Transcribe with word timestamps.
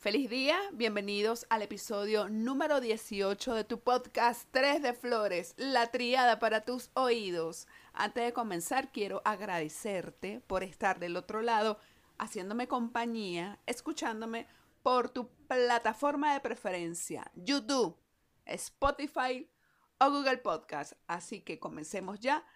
Feliz 0.00 0.30
día, 0.30 0.56
bienvenidos 0.74 1.44
al 1.50 1.62
episodio 1.62 2.28
número 2.28 2.80
18 2.80 3.52
de 3.52 3.64
tu 3.64 3.80
podcast 3.80 4.48
3 4.52 4.80
de 4.80 4.92
Flores, 4.94 5.54
la 5.56 5.88
triada 5.90 6.38
para 6.38 6.60
tus 6.60 6.92
oídos. 6.94 7.66
Antes 7.94 8.26
de 8.26 8.32
comenzar, 8.32 8.92
quiero 8.92 9.22
agradecerte 9.24 10.40
por 10.46 10.62
estar 10.62 11.00
del 11.00 11.16
otro 11.16 11.42
lado, 11.42 11.80
haciéndome 12.16 12.68
compañía, 12.68 13.58
escuchándome 13.66 14.46
por 14.84 15.10
tu 15.10 15.30
plataforma 15.48 16.32
de 16.32 16.40
preferencia, 16.42 17.28
YouTube, 17.34 17.98
Spotify 18.44 19.50
o 19.98 20.10
Google 20.10 20.38
Podcast. 20.38 20.92
Así 21.08 21.40
que 21.40 21.58
comencemos 21.58 22.20
ya, 22.20 22.46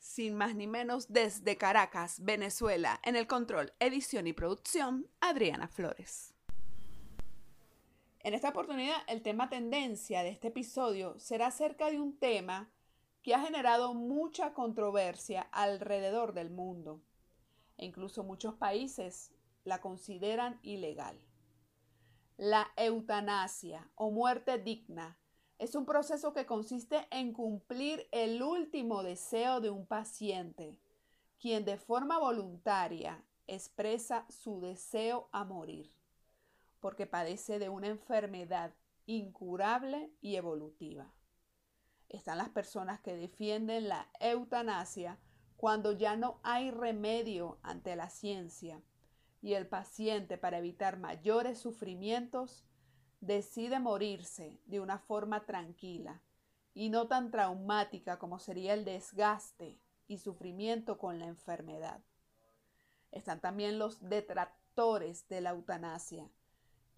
sin 0.00 0.34
más 0.34 0.56
ni 0.56 0.66
menos, 0.66 1.12
desde 1.12 1.56
Caracas, 1.56 2.24
Venezuela, 2.24 3.00
en 3.04 3.14
el 3.14 3.28
control, 3.28 3.72
edición 3.78 4.26
y 4.26 4.32
producción, 4.32 5.08
Adriana 5.20 5.68
Flores. 5.68 6.34
En 8.20 8.34
esta 8.34 8.48
oportunidad, 8.48 8.96
el 9.06 9.22
tema 9.22 9.48
tendencia 9.48 10.22
de 10.22 10.30
este 10.30 10.48
episodio 10.48 11.18
será 11.20 11.46
acerca 11.46 11.88
de 11.90 12.00
un 12.00 12.18
tema 12.18 12.68
que 13.22 13.34
ha 13.34 13.40
generado 13.40 13.94
mucha 13.94 14.54
controversia 14.54 15.42
alrededor 15.52 16.32
del 16.32 16.50
mundo. 16.50 17.00
E 17.76 17.86
incluso 17.86 18.24
muchos 18.24 18.54
países 18.54 19.30
la 19.64 19.80
consideran 19.80 20.58
ilegal. 20.62 21.20
La 22.36 22.68
eutanasia 22.76 23.88
o 23.94 24.10
muerte 24.10 24.58
digna 24.58 25.16
es 25.58 25.74
un 25.74 25.86
proceso 25.86 26.32
que 26.32 26.46
consiste 26.46 27.06
en 27.10 27.32
cumplir 27.32 28.08
el 28.10 28.42
último 28.42 29.02
deseo 29.02 29.60
de 29.60 29.70
un 29.70 29.86
paciente, 29.86 30.76
quien 31.40 31.64
de 31.64 31.76
forma 31.76 32.18
voluntaria 32.18 33.24
expresa 33.46 34.26
su 34.28 34.60
deseo 34.60 35.28
a 35.32 35.44
morir 35.44 35.97
porque 36.80 37.06
padece 37.06 37.58
de 37.58 37.68
una 37.68 37.88
enfermedad 37.88 38.74
incurable 39.06 40.12
y 40.20 40.36
evolutiva. 40.36 41.12
Están 42.08 42.38
las 42.38 42.48
personas 42.48 43.00
que 43.00 43.16
defienden 43.16 43.88
la 43.88 44.10
eutanasia 44.20 45.18
cuando 45.56 45.92
ya 45.92 46.16
no 46.16 46.40
hay 46.42 46.70
remedio 46.70 47.58
ante 47.62 47.96
la 47.96 48.10
ciencia 48.10 48.82
y 49.40 49.54
el 49.54 49.66
paciente 49.66 50.38
para 50.38 50.58
evitar 50.58 50.98
mayores 50.98 51.58
sufrimientos 51.58 52.64
decide 53.20 53.80
morirse 53.80 54.60
de 54.66 54.80
una 54.80 54.98
forma 54.98 55.44
tranquila 55.44 56.22
y 56.74 56.90
no 56.90 57.08
tan 57.08 57.30
traumática 57.30 58.18
como 58.18 58.38
sería 58.38 58.74
el 58.74 58.84
desgaste 58.84 59.80
y 60.06 60.18
sufrimiento 60.18 60.98
con 60.98 61.18
la 61.18 61.26
enfermedad. 61.26 62.00
Están 63.10 63.40
también 63.40 63.78
los 63.78 64.08
detractores 64.08 65.28
de 65.28 65.40
la 65.40 65.50
eutanasia, 65.50 66.30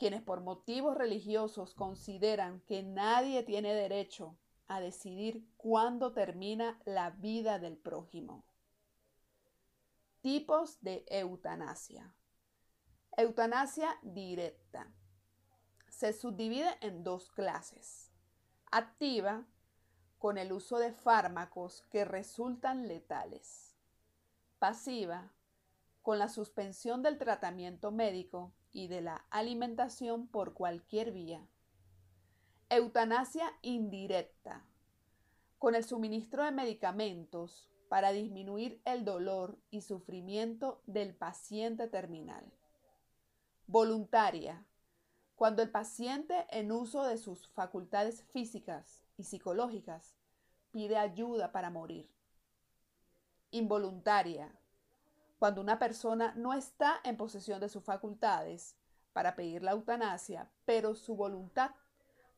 quienes 0.00 0.22
por 0.22 0.40
motivos 0.40 0.96
religiosos 0.96 1.74
consideran 1.74 2.62
que 2.62 2.82
nadie 2.82 3.42
tiene 3.42 3.74
derecho 3.74 4.34
a 4.66 4.80
decidir 4.80 5.46
cuándo 5.58 6.14
termina 6.14 6.80
la 6.86 7.10
vida 7.10 7.58
del 7.58 7.76
prójimo. 7.76 8.46
Tipos 10.22 10.80
de 10.80 11.04
eutanasia. 11.10 12.14
Eutanasia 13.14 13.94
directa. 14.00 14.90
Se 15.90 16.14
subdivide 16.14 16.78
en 16.80 17.04
dos 17.04 17.30
clases. 17.30 18.10
Activa, 18.70 19.44
con 20.16 20.38
el 20.38 20.50
uso 20.52 20.78
de 20.78 20.94
fármacos 20.94 21.82
que 21.90 22.06
resultan 22.06 22.88
letales. 22.88 23.76
Pasiva, 24.58 25.34
con 26.00 26.18
la 26.18 26.30
suspensión 26.30 27.02
del 27.02 27.18
tratamiento 27.18 27.90
médico 27.90 28.54
y 28.72 28.88
de 28.88 29.00
la 29.00 29.24
alimentación 29.30 30.26
por 30.26 30.54
cualquier 30.54 31.12
vía. 31.12 31.46
Eutanasia 32.68 33.52
indirecta, 33.62 34.64
con 35.58 35.74
el 35.74 35.84
suministro 35.84 36.44
de 36.44 36.52
medicamentos 36.52 37.69
para 37.88 38.12
disminuir 38.12 38.81
el 38.84 39.04
dolor 39.04 39.58
y 39.70 39.81
sufrimiento 39.81 40.81
del 40.86 41.14
paciente 41.14 41.88
terminal. 41.88 42.53
Voluntaria, 43.66 44.64
cuando 45.34 45.62
el 45.62 45.70
paciente 45.70 46.47
en 46.50 46.70
uso 46.70 47.02
de 47.04 47.19
sus 47.19 47.48
facultades 47.48 48.22
físicas 48.25 49.02
y 49.16 49.25
psicológicas 49.25 50.14
pide 50.70 50.97
ayuda 50.97 51.50
para 51.50 51.70
morir. 51.70 52.08
Involuntaria, 53.50 54.54
cuando 55.40 55.62
una 55.62 55.78
persona 55.78 56.34
no 56.36 56.52
está 56.52 57.00
en 57.02 57.16
posesión 57.16 57.60
de 57.60 57.70
sus 57.70 57.82
facultades 57.82 58.76
para 59.14 59.36
pedir 59.36 59.62
la 59.62 59.70
eutanasia, 59.70 60.50
pero 60.66 60.94
su 60.94 61.16
voluntad 61.16 61.70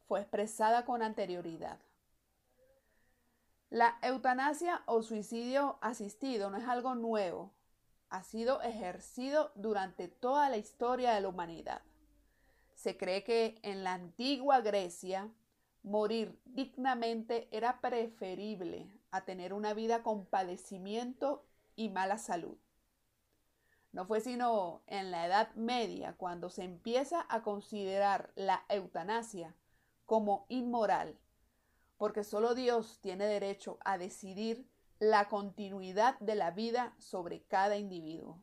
fue 0.06 0.20
expresada 0.20 0.84
con 0.84 1.02
anterioridad. 1.02 1.80
La 3.70 3.98
eutanasia 4.02 4.84
o 4.86 5.02
suicidio 5.02 5.78
asistido 5.80 6.48
no 6.48 6.58
es 6.58 6.68
algo 6.68 6.94
nuevo, 6.94 7.50
ha 8.08 8.22
sido 8.22 8.62
ejercido 8.62 9.50
durante 9.56 10.06
toda 10.06 10.48
la 10.48 10.58
historia 10.58 11.12
de 11.12 11.22
la 11.22 11.28
humanidad. 11.28 11.82
Se 12.76 12.96
cree 12.96 13.24
que 13.24 13.58
en 13.62 13.82
la 13.82 13.94
antigua 13.94 14.60
Grecia 14.60 15.28
morir 15.82 16.40
dignamente 16.44 17.48
era 17.50 17.80
preferible 17.80 18.86
a 19.10 19.24
tener 19.24 19.54
una 19.54 19.74
vida 19.74 20.04
con 20.04 20.24
padecimiento 20.24 21.44
y 21.74 21.88
mala 21.88 22.16
salud. 22.16 22.56
No 23.92 24.06
fue 24.06 24.20
sino 24.20 24.82
en 24.86 25.10
la 25.10 25.26
Edad 25.26 25.54
Media 25.54 26.14
cuando 26.16 26.48
se 26.48 26.64
empieza 26.64 27.26
a 27.28 27.42
considerar 27.42 28.32
la 28.36 28.64
eutanasia 28.70 29.54
como 30.06 30.46
inmoral, 30.48 31.18
porque 31.98 32.24
solo 32.24 32.54
Dios 32.54 33.00
tiene 33.02 33.26
derecho 33.26 33.78
a 33.84 33.98
decidir 33.98 34.66
la 34.98 35.28
continuidad 35.28 36.18
de 36.20 36.34
la 36.34 36.50
vida 36.52 36.94
sobre 36.98 37.42
cada 37.44 37.76
individuo. 37.76 38.42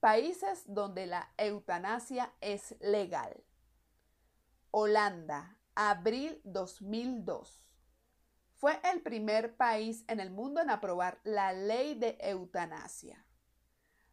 Países 0.00 0.64
donde 0.66 1.06
la 1.06 1.32
eutanasia 1.36 2.32
es 2.40 2.76
legal. 2.80 3.42
Holanda, 4.70 5.58
abril 5.74 6.40
2002. 6.44 7.62
Fue 8.54 8.80
el 8.92 9.02
primer 9.02 9.56
país 9.56 10.04
en 10.08 10.20
el 10.20 10.30
mundo 10.30 10.60
en 10.60 10.70
aprobar 10.70 11.20
la 11.24 11.52
ley 11.52 11.94
de 11.94 12.16
eutanasia. 12.20 13.23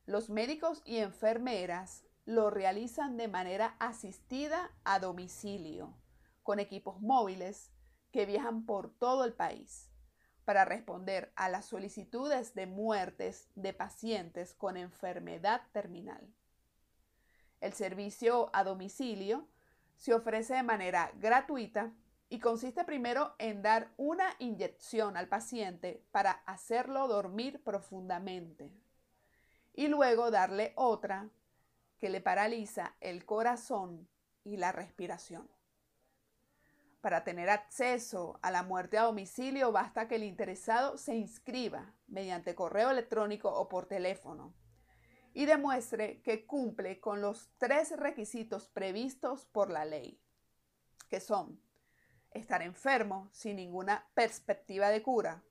Los 0.06 0.30
médicos 0.30 0.82
y 0.84 0.98
enfermeras 0.98 2.04
lo 2.26 2.50
realizan 2.50 3.18
de 3.18 3.28
manera 3.28 3.76
asistida 3.80 4.72
a 4.84 5.00
domicilio, 5.00 5.96
con 6.42 6.60
equipos 6.60 7.02
móviles 7.02 7.72
que 8.12 8.26
viajan 8.26 8.66
por 8.66 8.92
todo 8.98 9.24
el 9.26 9.34
país 9.34 9.92
para 10.44 10.66
responder 10.66 11.32
a 11.36 11.50
las 11.50 11.66
solicitudes 11.66 12.56
de 12.56 12.66
muertes 12.66 13.48
de 13.56 13.74
pacientes 13.74 14.56
con 14.56 14.76
enfermedad 14.76 15.62
terminal. 15.72 16.34
El 17.60 17.74
servicio 17.74 18.50
a 18.54 18.64
domicilio 18.64 19.48
se 19.98 20.16
ofrece 20.16 20.56
de 20.56 20.64
manera 20.64 21.12
gratuita 21.20 21.94
y 22.28 22.40
consiste 22.40 22.84
primero 22.86 23.36
en 23.38 23.62
dar 23.62 23.94
una 23.98 24.26
inyección 24.40 25.16
al 25.16 25.28
paciente 25.28 26.04
para 26.12 26.32
hacerlo 26.32 27.08
dormir 27.08 27.64
profundamente 27.64 28.74
y 29.74 29.88
luego 29.88 30.32
darle 30.32 30.74
otra 30.76 31.30
que 31.98 32.10
le 32.10 32.22
paraliza 32.22 32.96
el 33.00 33.26
corazón 33.26 34.10
y 34.44 34.58
la 34.58 34.72
respiración. 34.72 35.50
Para 37.00 37.24
tener 37.24 37.50
acceso 37.50 38.40
a 38.42 38.52
la 38.52 38.64
muerte 38.64 38.98
a 38.98 39.04
domicilio 39.04 39.72
basta 39.72 40.08
que 40.08 40.16
el 40.16 40.24
interesado 40.24 40.98
se 40.98 41.16
inscriba 41.16 41.94
mediante 42.08 42.56
correo 42.56 42.92
electrónico 42.92 43.50
o 43.50 43.68
por 43.70 43.88
teléfono 43.88 44.54
y 45.34 45.46
demuestre 45.46 46.22
que 46.22 46.46
cumple 46.46 47.00
con 47.00 47.22
los 47.22 47.50
tres 47.58 47.98
requisitos 47.98 48.68
previstos 48.68 49.46
por 49.46 49.70
la 49.70 49.86
ley, 49.86 50.20
que 51.10 51.20
son 51.20 51.62
estar 52.32 52.62
enfermo 52.62 53.30
sin 53.32 53.56
ninguna 53.58 54.08
perspectiva 54.14 54.90
de 54.90 55.02
cura, 55.02 55.44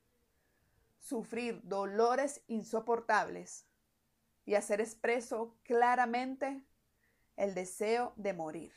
sufrir 0.98 1.60
dolores 1.64 2.42
insoportables 2.46 3.66
y 4.44 4.54
hacer 4.54 4.80
expreso 4.80 5.56
claramente 5.62 6.62
el 7.36 7.54
deseo 7.54 8.12
de 8.16 8.32
morir. 8.32 8.72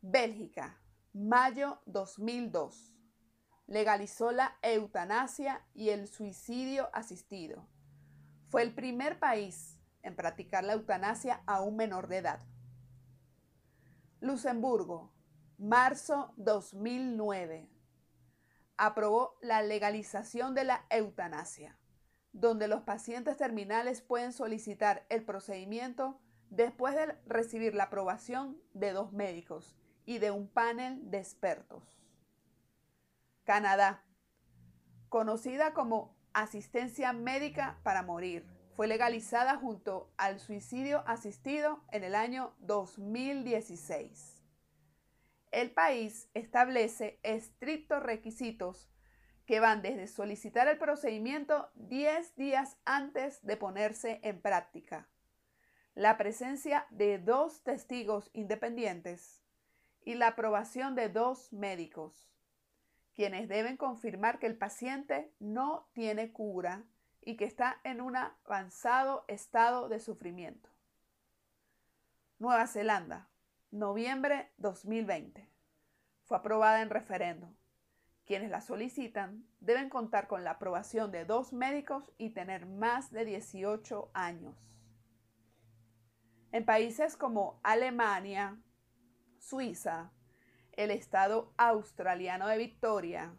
Bélgica, 0.00 0.80
mayo 1.12 1.80
2002. 1.86 2.94
Legalizó 3.66 4.32
la 4.32 4.56
eutanasia 4.62 5.64
y 5.74 5.90
el 5.90 6.08
suicidio 6.08 6.88
asistido. 6.92 7.68
Fue 8.48 8.62
el 8.62 8.74
primer 8.74 9.18
país 9.18 9.78
en 10.02 10.16
practicar 10.16 10.64
la 10.64 10.72
eutanasia 10.72 11.42
a 11.46 11.60
un 11.60 11.76
menor 11.76 12.08
de 12.08 12.18
edad. 12.18 12.40
Luxemburgo, 14.20 15.12
marzo 15.58 16.32
2009. 16.36 17.70
Aprobó 18.76 19.36
la 19.42 19.62
legalización 19.62 20.54
de 20.54 20.64
la 20.64 20.86
eutanasia 20.90 21.79
donde 22.32 22.68
los 22.68 22.82
pacientes 22.82 23.36
terminales 23.36 24.02
pueden 24.02 24.32
solicitar 24.32 25.04
el 25.08 25.24
procedimiento 25.24 26.20
después 26.50 26.94
de 26.94 27.16
recibir 27.26 27.74
la 27.74 27.84
aprobación 27.84 28.60
de 28.74 28.92
dos 28.92 29.12
médicos 29.12 29.76
y 30.04 30.18
de 30.18 30.30
un 30.30 30.48
panel 30.48 31.10
de 31.10 31.18
expertos. 31.18 31.82
Canadá, 33.44 34.04
conocida 35.08 35.72
como 35.74 36.16
asistencia 36.32 37.12
médica 37.12 37.78
para 37.82 38.02
morir, 38.02 38.46
fue 38.74 38.86
legalizada 38.86 39.56
junto 39.56 40.12
al 40.16 40.40
suicidio 40.40 41.02
asistido 41.06 41.82
en 41.90 42.04
el 42.04 42.14
año 42.14 42.54
2016. 42.60 44.42
El 45.50 45.72
país 45.72 46.28
establece 46.32 47.18
estrictos 47.22 48.02
requisitos 48.02 48.88
que 49.50 49.58
van 49.58 49.82
desde 49.82 50.06
solicitar 50.06 50.68
el 50.68 50.78
procedimiento 50.78 51.70
10 51.74 52.36
días 52.36 52.76
antes 52.84 53.44
de 53.44 53.56
ponerse 53.56 54.20
en 54.22 54.40
práctica, 54.40 55.08
la 55.96 56.16
presencia 56.16 56.86
de 56.90 57.18
dos 57.18 57.64
testigos 57.64 58.30
independientes 58.32 59.42
y 60.04 60.14
la 60.14 60.28
aprobación 60.28 60.94
de 60.94 61.08
dos 61.08 61.52
médicos, 61.52 62.30
quienes 63.16 63.48
deben 63.48 63.76
confirmar 63.76 64.38
que 64.38 64.46
el 64.46 64.56
paciente 64.56 65.34
no 65.40 65.88
tiene 65.94 66.30
cura 66.30 66.84
y 67.20 67.36
que 67.36 67.44
está 67.44 67.80
en 67.82 68.00
un 68.02 68.14
avanzado 68.14 69.24
estado 69.26 69.88
de 69.88 69.98
sufrimiento. 69.98 70.70
Nueva 72.38 72.68
Zelanda, 72.68 73.28
noviembre 73.72 74.52
2020. 74.58 75.44
Fue 76.22 76.36
aprobada 76.36 76.82
en 76.82 76.90
referendo. 76.90 77.52
Quienes 78.30 78.52
la 78.52 78.60
solicitan 78.60 79.44
deben 79.58 79.90
contar 79.90 80.28
con 80.28 80.44
la 80.44 80.52
aprobación 80.52 81.10
de 81.10 81.24
dos 81.24 81.52
médicos 81.52 82.12
y 82.16 82.30
tener 82.30 82.64
más 82.64 83.10
de 83.10 83.24
18 83.24 84.08
años. 84.14 84.54
En 86.52 86.64
países 86.64 87.16
como 87.16 87.58
Alemania, 87.64 88.56
Suiza, 89.40 90.12
el 90.74 90.92
estado 90.92 91.52
australiano 91.56 92.46
de 92.46 92.56
Victoria, 92.58 93.34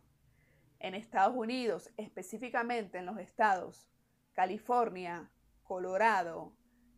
en 0.79 0.93
Estados 0.93 1.37
Unidos, 1.37 1.89
específicamente 1.95 2.97
en 2.97 3.05
los 3.05 3.17
estados 3.17 3.89
California, 4.33 5.31
Colorado, 5.63 6.51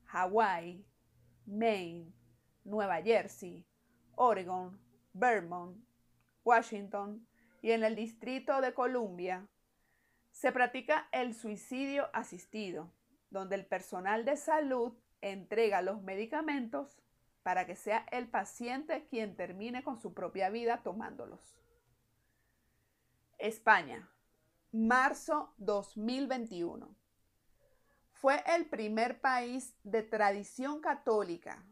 Hawái, 0.05 0.83
Maine, 1.45 2.11
Nueva 2.63 3.03
Jersey, 3.03 3.67
Oregon, 4.15 4.81
Vermont, 5.13 5.77
Washington 6.43 7.27
y 7.63 7.71
en 7.71 7.85
el 7.85 7.95
Distrito 7.95 8.59
de 8.59 8.73
Columbia, 8.73 9.47
se 10.31 10.51
practica 10.51 11.07
el 11.13 11.33
suicidio 11.33 12.09
asistido, 12.13 12.91
donde 13.29 13.55
el 13.55 13.65
personal 13.65 14.25
de 14.25 14.35
salud 14.35 14.93
entrega 15.21 15.81
los 15.81 16.03
medicamentos 16.03 17.01
para 17.41 17.65
que 17.65 17.77
sea 17.77 18.05
el 18.11 18.27
paciente 18.27 19.05
quien 19.05 19.37
termine 19.37 19.81
con 19.81 20.01
su 20.01 20.13
propia 20.13 20.49
vida 20.49 20.83
tomándolos. 20.83 21.57
España, 23.37 24.09
marzo 24.73 25.53
2021. 25.57 26.93
Fue 28.11 28.43
el 28.45 28.65
primer 28.65 29.21
país 29.21 29.73
de 29.83 30.03
tradición 30.03 30.81
católica 30.81 31.63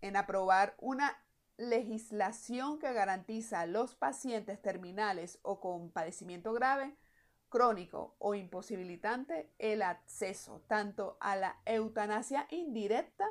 en 0.00 0.16
aprobar 0.16 0.74
una 0.78 1.16
legislación 1.58 2.78
que 2.78 2.92
garantiza 2.92 3.60
a 3.60 3.66
los 3.66 3.94
pacientes 3.94 4.62
terminales 4.62 5.40
o 5.42 5.60
con 5.60 5.90
padecimiento 5.90 6.52
grave, 6.52 6.96
crónico 7.48 8.14
o 8.18 8.34
imposibilitante 8.34 9.52
el 9.58 9.82
acceso 9.82 10.62
tanto 10.68 11.18
a 11.20 11.34
la 11.36 11.60
eutanasia 11.66 12.46
indirecta 12.50 13.26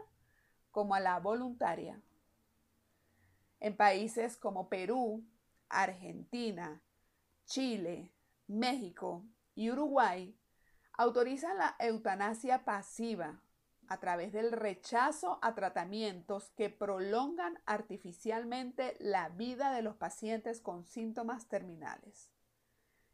como 0.72 0.94
a 0.94 1.00
la 1.00 1.20
voluntaria. 1.20 2.02
En 3.60 3.76
países 3.76 4.36
como 4.38 4.70
Perú, 4.70 5.26
Argentina, 5.70 6.82
Chile, 7.46 8.14
México 8.48 9.26
y 9.56 9.72
Uruguay 9.72 10.38
autorizan 10.94 11.58
la 11.58 11.76
eutanasia 11.80 12.66
pasiva 12.66 13.42
a 13.88 14.00
través 14.00 14.34
del 14.34 14.52
rechazo 14.52 15.40
a 15.42 15.56
tratamientos 15.56 16.52
que 16.52 16.70
prolongan 16.70 17.60
artificialmente 17.66 18.96
la 19.00 19.30
vida 19.30 19.72
de 19.72 19.82
los 19.82 19.96
pacientes 19.96 20.62
con 20.62 20.86
síntomas 20.86 21.48
terminales. 21.48 22.30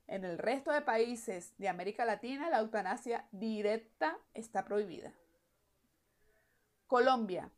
En 0.07 0.25
el 0.25 0.37
resto 0.37 0.71
de 0.71 0.81
países 0.81 1.53
de 1.57 1.69
América 1.69 2.05
Latina 2.05 2.49
la 2.49 2.59
eutanasia 2.59 3.27
directa 3.31 4.17
está 4.33 4.65
prohibida. 4.65 5.13
Colombia, 6.87 7.51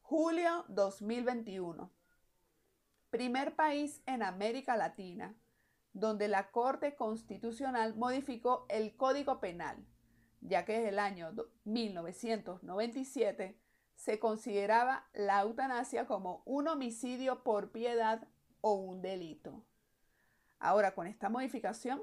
julio 0.00 0.64
2021. 0.68 1.90
Primer 3.10 3.56
país 3.56 4.02
en 4.06 4.22
América 4.22 4.76
Latina 4.76 5.34
donde 5.96 6.28
la 6.28 6.50
Corte 6.50 6.94
Constitucional 6.94 7.96
modificó 7.96 8.66
el 8.68 8.94
Código 8.96 9.40
Penal, 9.40 9.78
ya 10.46 10.64
que 10.64 10.74
desde 10.74 10.88
el 10.90 10.98
año 10.98 11.32
1997 11.64 13.58
se 13.94 14.18
consideraba 14.18 15.06
la 15.14 15.40
eutanasia 15.40 16.06
como 16.06 16.42
un 16.44 16.68
homicidio 16.68 17.42
por 17.42 17.72
piedad 17.72 18.26
o 18.60 18.74
un 18.74 19.02
delito. 19.02 19.64
Ahora, 20.58 20.94
con 20.94 21.06
esta 21.06 21.28
modificación, 21.28 22.02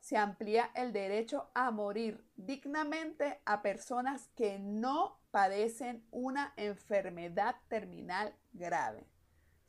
se 0.00 0.16
amplía 0.16 0.70
el 0.74 0.92
derecho 0.92 1.50
a 1.54 1.70
morir 1.70 2.24
dignamente 2.36 3.40
a 3.44 3.62
personas 3.62 4.28
que 4.36 4.58
no 4.58 5.18
padecen 5.30 6.06
una 6.10 6.52
enfermedad 6.56 7.56
terminal 7.68 8.34
grave 8.52 9.06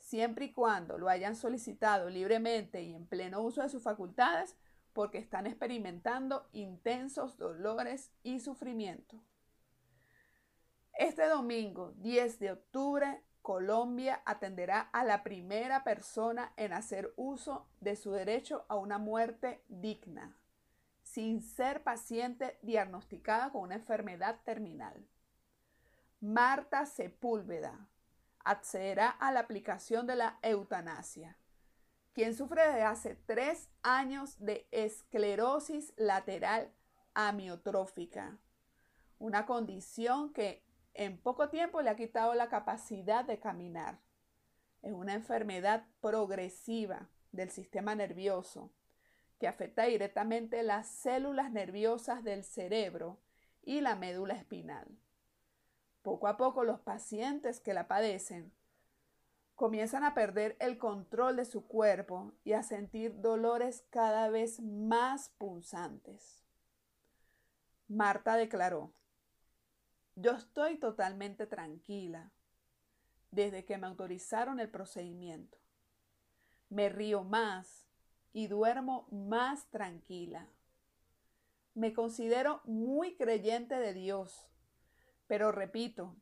siempre 0.05 0.45
y 0.45 0.53
cuando 0.53 0.97
lo 0.97 1.09
hayan 1.09 1.35
solicitado 1.35 2.09
libremente 2.09 2.83
y 2.83 2.93
en 2.93 3.07
pleno 3.07 3.41
uso 3.41 3.63
de 3.63 3.69
sus 3.69 3.81
facultades, 3.81 4.55
porque 4.95 5.17
están 5.17 5.45
experimentando 5.45 6.47
intensos 6.53 7.37
dolores 7.37 8.13
y 8.23 8.39
sufrimiento. 8.39 9.21
Este 10.93 11.27
domingo, 11.27 11.91
10 11.97 12.39
de 12.39 12.53
octubre, 12.53 13.21
Colombia 13.41 14.21
atenderá 14.23 14.79
a 14.93 15.03
la 15.03 15.21
primera 15.21 15.83
persona 15.83 16.53
en 16.55 16.71
hacer 16.71 17.13
uso 17.17 17.67
de 17.81 17.97
su 17.97 18.13
derecho 18.13 18.65
a 18.69 18.77
una 18.77 18.97
muerte 18.97 19.61
digna, 19.67 20.37
sin 21.03 21.41
ser 21.41 21.83
paciente 21.83 22.57
diagnosticada 22.61 23.51
con 23.51 23.63
una 23.63 23.75
enfermedad 23.75 24.39
terminal. 24.45 25.05
Marta 26.21 26.85
Sepúlveda, 26.85 27.89
accederá 28.45 29.09
a 29.09 29.33
la 29.33 29.41
aplicación 29.41 30.07
de 30.07 30.15
la 30.15 30.39
eutanasia. 30.41 31.35
Quien 32.15 32.33
sufre 32.33 32.65
desde 32.65 32.83
hace 32.83 33.15
tres 33.15 33.69
años 33.83 34.39
de 34.39 34.69
esclerosis 34.71 35.93
lateral 35.97 36.71
amiotrófica, 37.13 38.39
una 39.19 39.45
condición 39.45 40.31
que 40.31 40.63
en 40.93 41.17
poco 41.17 41.49
tiempo 41.49 41.81
le 41.81 41.89
ha 41.89 41.97
quitado 41.97 42.33
la 42.33 42.47
capacidad 42.47 43.25
de 43.25 43.41
caminar. 43.41 43.99
Es 44.81 44.93
una 44.93 45.13
enfermedad 45.13 45.87
progresiva 45.99 47.09
del 47.33 47.49
sistema 47.49 47.95
nervioso 47.95 48.71
que 49.37 49.49
afecta 49.49 49.83
directamente 49.83 50.63
las 50.63 50.87
células 50.87 51.51
nerviosas 51.51 52.23
del 52.23 52.45
cerebro 52.45 53.19
y 53.61 53.81
la 53.81 53.97
médula 53.97 54.35
espinal. 54.35 54.87
Poco 56.01 56.29
a 56.29 56.37
poco 56.37 56.63
los 56.63 56.79
pacientes 56.79 57.59
que 57.59 57.73
la 57.73 57.89
padecen 57.89 58.53
comienzan 59.55 60.03
a 60.03 60.13
perder 60.13 60.55
el 60.59 60.77
control 60.77 61.37
de 61.37 61.45
su 61.45 61.65
cuerpo 61.67 62.33
y 62.43 62.53
a 62.53 62.63
sentir 62.63 63.21
dolores 63.21 63.85
cada 63.89 64.29
vez 64.29 64.59
más 64.59 65.29
punzantes. 65.37 66.43
Marta 67.87 68.35
declaró, 68.35 68.93
yo 70.15 70.31
estoy 70.31 70.77
totalmente 70.77 71.45
tranquila 71.45 72.31
desde 73.31 73.65
que 73.65 73.77
me 73.77 73.87
autorizaron 73.87 74.59
el 74.59 74.69
procedimiento. 74.69 75.57
Me 76.69 76.89
río 76.89 77.23
más 77.23 77.87
y 78.33 78.47
duermo 78.47 79.07
más 79.11 79.69
tranquila. 79.69 80.47
Me 81.73 81.93
considero 81.93 82.61
muy 82.65 83.15
creyente 83.15 83.75
de 83.75 83.93
Dios 83.93 84.47
pero 85.27 85.51
repito, 85.51 86.15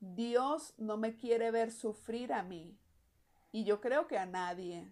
Dios 0.00 0.74
no 0.76 0.96
me 0.96 1.16
quiere 1.16 1.50
ver 1.50 1.72
sufrir 1.72 2.32
a 2.32 2.42
mí 2.42 2.78
y 3.52 3.64
yo 3.64 3.80
creo 3.80 4.06
que 4.06 4.18
a 4.18 4.26
nadie. 4.26 4.90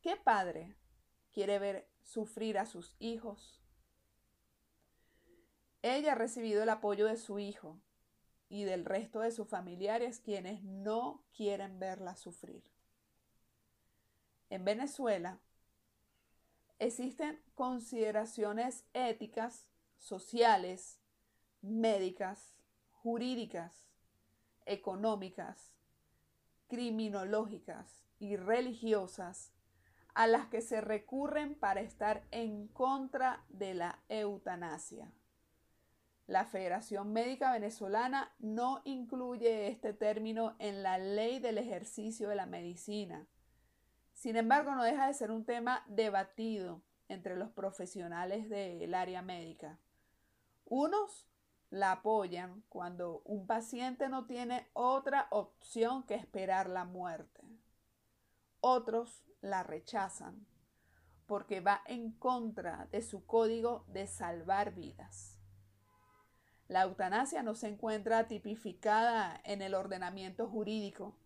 ¿Qué 0.00 0.16
padre 0.16 0.76
quiere 1.32 1.58
ver 1.58 1.88
sufrir 2.02 2.58
a 2.58 2.66
sus 2.66 2.94
hijos? 2.98 3.60
Ella 5.82 6.12
ha 6.12 6.14
recibido 6.14 6.62
el 6.62 6.68
apoyo 6.68 7.06
de 7.06 7.16
su 7.16 7.38
hijo 7.38 7.80
y 8.48 8.64
del 8.64 8.84
resto 8.84 9.20
de 9.20 9.32
sus 9.32 9.48
familiares 9.48 10.20
quienes 10.20 10.62
no 10.62 11.24
quieren 11.36 11.78
verla 11.78 12.16
sufrir. 12.16 12.64
En 14.48 14.64
Venezuela 14.64 15.40
existen 16.78 17.40
consideraciones 17.54 18.84
éticas, 18.92 19.66
sociales, 19.98 21.00
médicas, 21.62 22.54
jurídicas, 22.92 23.85
económicas, 24.66 25.72
criminológicas 26.68 28.04
y 28.18 28.36
religiosas 28.36 29.52
a 30.14 30.26
las 30.26 30.46
que 30.46 30.62
se 30.62 30.80
recurren 30.80 31.54
para 31.54 31.80
estar 31.80 32.26
en 32.30 32.68
contra 32.68 33.44
de 33.48 33.74
la 33.74 33.98
eutanasia. 34.08 35.12
La 36.26 36.44
Federación 36.44 37.12
Médica 37.12 37.52
Venezolana 37.52 38.34
no 38.40 38.82
incluye 38.84 39.68
este 39.68 39.92
término 39.92 40.56
en 40.58 40.82
la 40.82 40.98
ley 40.98 41.38
del 41.38 41.58
ejercicio 41.58 42.28
de 42.28 42.34
la 42.34 42.46
medicina. 42.46 43.28
Sin 44.12 44.36
embargo, 44.36 44.74
no 44.74 44.82
deja 44.82 45.06
de 45.06 45.14
ser 45.14 45.30
un 45.30 45.44
tema 45.44 45.84
debatido 45.86 46.82
entre 47.08 47.36
los 47.36 47.50
profesionales 47.50 48.48
del 48.48 48.94
área 48.94 49.22
médica. 49.22 49.78
Unos 50.64 51.28
la 51.70 51.92
apoyan 51.92 52.62
cuando 52.68 53.22
un 53.24 53.46
paciente 53.46 54.08
no 54.08 54.26
tiene 54.26 54.68
otra 54.72 55.26
opción 55.30 56.04
que 56.04 56.14
esperar 56.14 56.68
la 56.68 56.84
muerte. 56.84 57.42
Otros 58.60 59.24
la 59.40 59.62
rechazan 59.62 60.46
porque 61.26 61.60
va 61.60 61.82
en 61.86 62.12
contra 62.12 62.86
de 62.92 63.02
su 63.02 63.26
código 63.26 63.84
de 63.88 64.06
salvar 64.06 64.74
vidas. 64.74 65.38
La 66.68 66.82
eutanasia 66.82 67.42
no 67.42 67.54
se 67.54 67.68
encuentra 67.68 68.26
tipificada 68.26 69.40
en 69.44 69.62
el 69.62 69.74
ordenamiento 69.74 70.48
jurídico, 70.48 71.16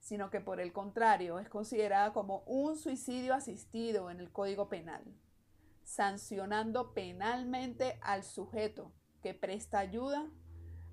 sino 0.00 0.30
que 0.30 0.40
por 0.40 0.60
el 0.60 0.72
contrario 0.72 1.38
es 1.40 1.48
considerada 1.48 2.12
como 2.12 2.40
un 2.46 2.76
suicidio 2.76 3.34
asistido 3.34 4.10
en 4.10 4.20
el 4.20 4.30
Código 4.30 4.68
Penal, 4.68 5.04
sancionando 5.82 6.94
penalmente 6.94 7.98
al 8.02 8.22
sujeto 8.22 8.92
que 9.26 9.34
presta 9.34 9.80
ayuda 9.80 10.30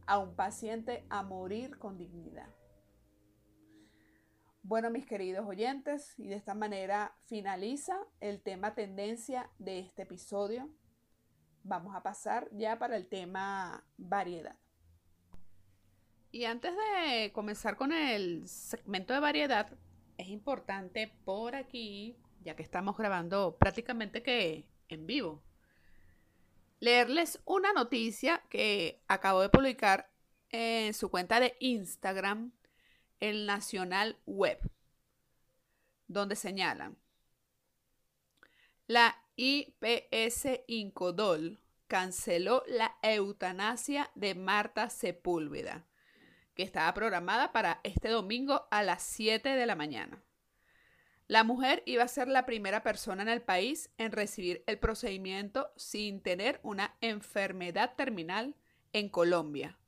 a 0.07 0.17
un 0.17 0.35
paciente 0.35 1.05
a 1.11 1.21
morir 1.21 1.77
con 1.77 1.99
dignidad. 1.99 2.49
Bueno, 4.63 4.89
mis 4.89 5.05
queridos 5.05 5.45
oyentes, 5.47 6.15
y 6.17 6.29
de 6.29 6.35
esta 6.35 6.55
manera 6.55 7.15
finaliza 7.27 7.95
el 8.21 8.41
tema 8.41 8.73
tendencia 8.73 9.51
de 9.59 9.77
este 9.77 10.01
episodio 10.01 10.67
vamos 11.61 11.95
a 11.95 12.01
pasar 12.01 12.49
ya 12.53 12.79
para 12.79 12.97
el 12.97 13.05
tema 13.05 13.85
variedad. 13.97 14.57
Y 16.31 16.45
antes 16.45 16.73
de 16.75 17.31
comenzar 17.33 17.77
con 17.77 17.93
el 17.93 18.47
segmento 18.47 19.13
de 19.13 19.19
variedad, 19.19 19.77
es 20.17 20.29
importante 20.29 21.13
por 21.23 21.53
aquí, 21.53 22.17
ya 22.41 22.55
que 22.55 22.63
estamos 22.63 22.97
grabando 22.97 23.57
prácticamente 23.59 24.23
que 24.23 24.67
en 24.87 25.05
vivo, 25.05 25.43
leerles 26.83 27.39
una 27.45 27.71
noticia 27.71 28.43
que 28.49 29.01
acabo 29.07 29.39
de 29.39 29.47
publicar 29.47 30.09
en 30.49 30.93
su 30.93 31.09
cuenta 31.09 31.39
de 31.39 31.55
Instagram, 31.61 32.51
el 33.21 33.45
Nacional 33.45 34.17
Web, 34.25 34.59
donde 36.07 36.35
señalan 36.35 36.97
la 38.87 39.17
IPS 39.37 40.59
Incodol 40.67 41.57
canceló 41.87 42.63
la 42.67 42.97
eutanasia 43.01 44.11
de 44.13 44.35
Marta 44.35 44.89
Sepúlveda, 44.89 45.85
que 46.53 46.63
estaba 46.63 46.93
programada 46.93 47.53
para 47.53 47.79
este 47.83 48.09
domingo 48.09 48.67
a 48.71 48.83
las 48.83 49.03
7 49.03 49.55
de 49.55 49.65
la 49.65 49.77
mañana. 49.77 50.21
La 51.33 51.43
mujer 51.43 51.81
iba 51.87 52.03
a 52.03 52.07
ser 52.07 52.27
la 52.27 52.45
primera 52.45 52.83
persona 52.83 53.23
en 53.23 53.27
el 53.27 53.41
país 53.41 53.89
en 53.97 54.11
recibir 54.11 54.63
el 54.67 54.77
procedimiento 54.77 55.73
sin 55.75 56.21
tener 56.21 56.59
una 56.61 56.95
enfermedad 57.01 57.95
terminal 57.95 58.53
en 58.91 59.09
Colombia. 59.09 59.79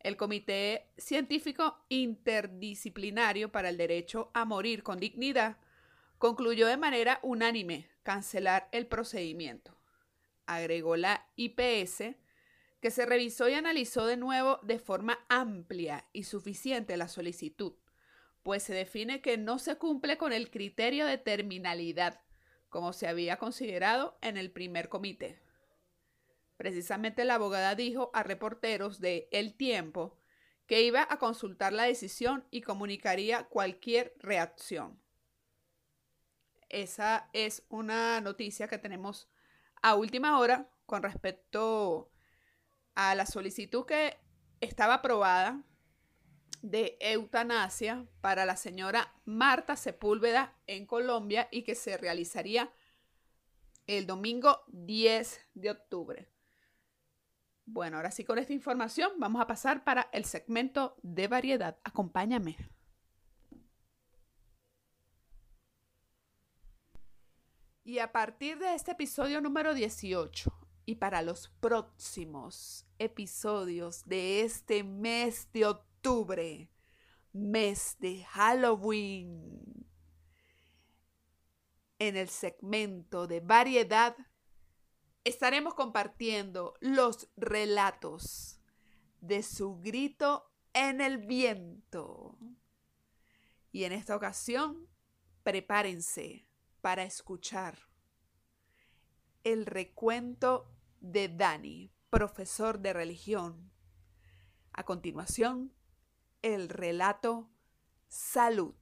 El 0.00 0.16
Comité 0.16 0.90
Científico 0.96 1.78
Interdisciplinario 1.90 3.52
para 3.52 3.68
el 3.68 3.76
Derecho 3.76 4.32
a 4.34 4.44
Morir 4.44 4.82
con 4.82 4.98
Dignidad 4.98 5.58
concluyó 6.18 6.66
de 6.66 6.76
manera 6.76 7.20
unánime 7.22 7.88
cancelar 8.02 8.68
el 8.72 8.88
procedimiento. 8.88 9.78
Agregó 10.44 10.96
la 10.96 11.28
IPS, 11.36 12.16
que 12.80 12.90
se 12.90 13.06
revisó 13.06 13.48
y 13.48 13.54
analizó 13.54 14.06
de 14.06 14.16
nuevo 14.16 14.58
de 14.64 14.80
forma 14.80 15.24
amplia 15.28 16.08
y 16.12 16.24
suficiente 16.24 16.96
la 16.96 17.06
solicitud, 17.06 17.74
pues 18.44 18.62
se 18.62 18.74
define 18.74 19.22
que 19.22 19.38
no 19.38 19.58
se 19.58 19.76
cumple 19.76 20.18
con 20.18 20.32
el 20.32 20.50
criterio 20.50 21.06
de 21.06 21.18
terminalidad, 21.18 22.20
como 22.68 22.92
se 22.92 23.08
había 23.08 23.38
considerado 23.38 24.18
en 24.20 24.36
el 24.36 24.52
primer 24.52 24.90
comité. 24.90 25.40
Precisamente 26.58 27.24
la 27.24 27.36
abogada 27.36 27.74
dijo 27.74 28.10
a 28.12 28.22
reporteros 28.22 29.00
de 29.00 29.28
El 29.32 29.54
Tiempo 29.54 30.20
que 30.66 30.82
iba 30.82 31.06
a 31.08 31.18
consultar 31.18 31.72
la 31.72 31.84
decisión 31.84 32.46
y 32.50 32.60
comunicaría 32.60 33.44
cualquier 33.44 34.14
reacción. 34.18 35.00
Esa 36.68 37.30
es 37.32 37.64
una 37.70 38.20
noticia 38.20 38.68
que 38.68 38.78
tenemos 38.78 39.26
a 39.80 39.94
última 39.94 40.38
hora 40.38 40.68
con 40.84 41.02
respecto 41.02 42.10
a 42.94 43.14
la 43.14 43.24
solicitud 43.24 43.86
que 43.86 44.18
estaba 44.60 44.94
aprobada 44.94 45.62
de 46.64 46.96
eutanasia 46.98 48.06
para 48.22 48.46
la 48.46 48.56
señora 48.56 49.12
Marta 49.26 49.76
Sepúlveda 49.76 50.56
en 50.66 50.86
Colombia 50.86 51.46
y 51.50 51.62
que 51.62 51.74
se 51.74 51.98
realizaría 51.98 52.72
el 53.86 54.06
domingo 54.06 54.64
10 54.68 55.40
de 55.52 55.70
octubre. 55.70 56.30
Bueno, 57.66 57.98
ahora 57.98 58.10
sí 58.10 58.24
con 58.24 58.38
esta 58.38 58.54
información 58.54 59.12
vamos 59.18 59.42
a 59.42 59.46
pasar 59.46 59.84
para 59.84 60.08
el 60.10 60.24
segmento 60.24 60.96
de 61.02 61.28
variedad. 61.28 61.78
Acompáñame. 61.84 62.56
Y 67.84 67.98
a 67.98 68.10
partir 68.10 68.58
de 68.58 68.74
este 68.74 68.92
episodio 68.92 69.42
número 69.42 69.74
18 69.74 70.50
y 70.86 70.94
para 70.94 71.20
los 71.20 71.48
próximos 71.60 72.86
episodios 72.98 74.06
de 74.06 74.40
este 74.40 74.82
mes 74.82 75.52
de 75.52 75.66
octubre, 75.66 75.93
mes 77.32 77.96
de 77.98 78.24
Halloween, 78.24 79.86
en 81.98 82.16
el 82.16 82.28
segmento 82.28 83.26
de 83.26 83.40
variedad, 83.40 84.16
estaremos 85.24 85.74
compartiendo 85.74 86.74
los 86.80 87.28
relatos 87.36 88.60
de 89.20 89.42
su 89.42 89.80
grito 89.80 90.52
en 90.74 91.00
el 91.00 91.18
viento. 91.18 92.38
Y 93.72 93.84
en 93.84 93.92
esta 93.92 94.14
ocasión, 94.14 94.88
prepárense 95.42 96.46
para 96.82 97.04
escuchar 97.04 97.78
el 99.42 99.64
recuento 99.64 100.70
de 101.00 101.28
Dani, 101.28 101.92
profesor 102.10 102.78
de 102.78 102.92
religión. 102.92 103.72
A 104.72 104.84
continuación, 104.84 105.72
el 106.44 106.68
relato 106.68 107.48
Salud. 108.06 108.74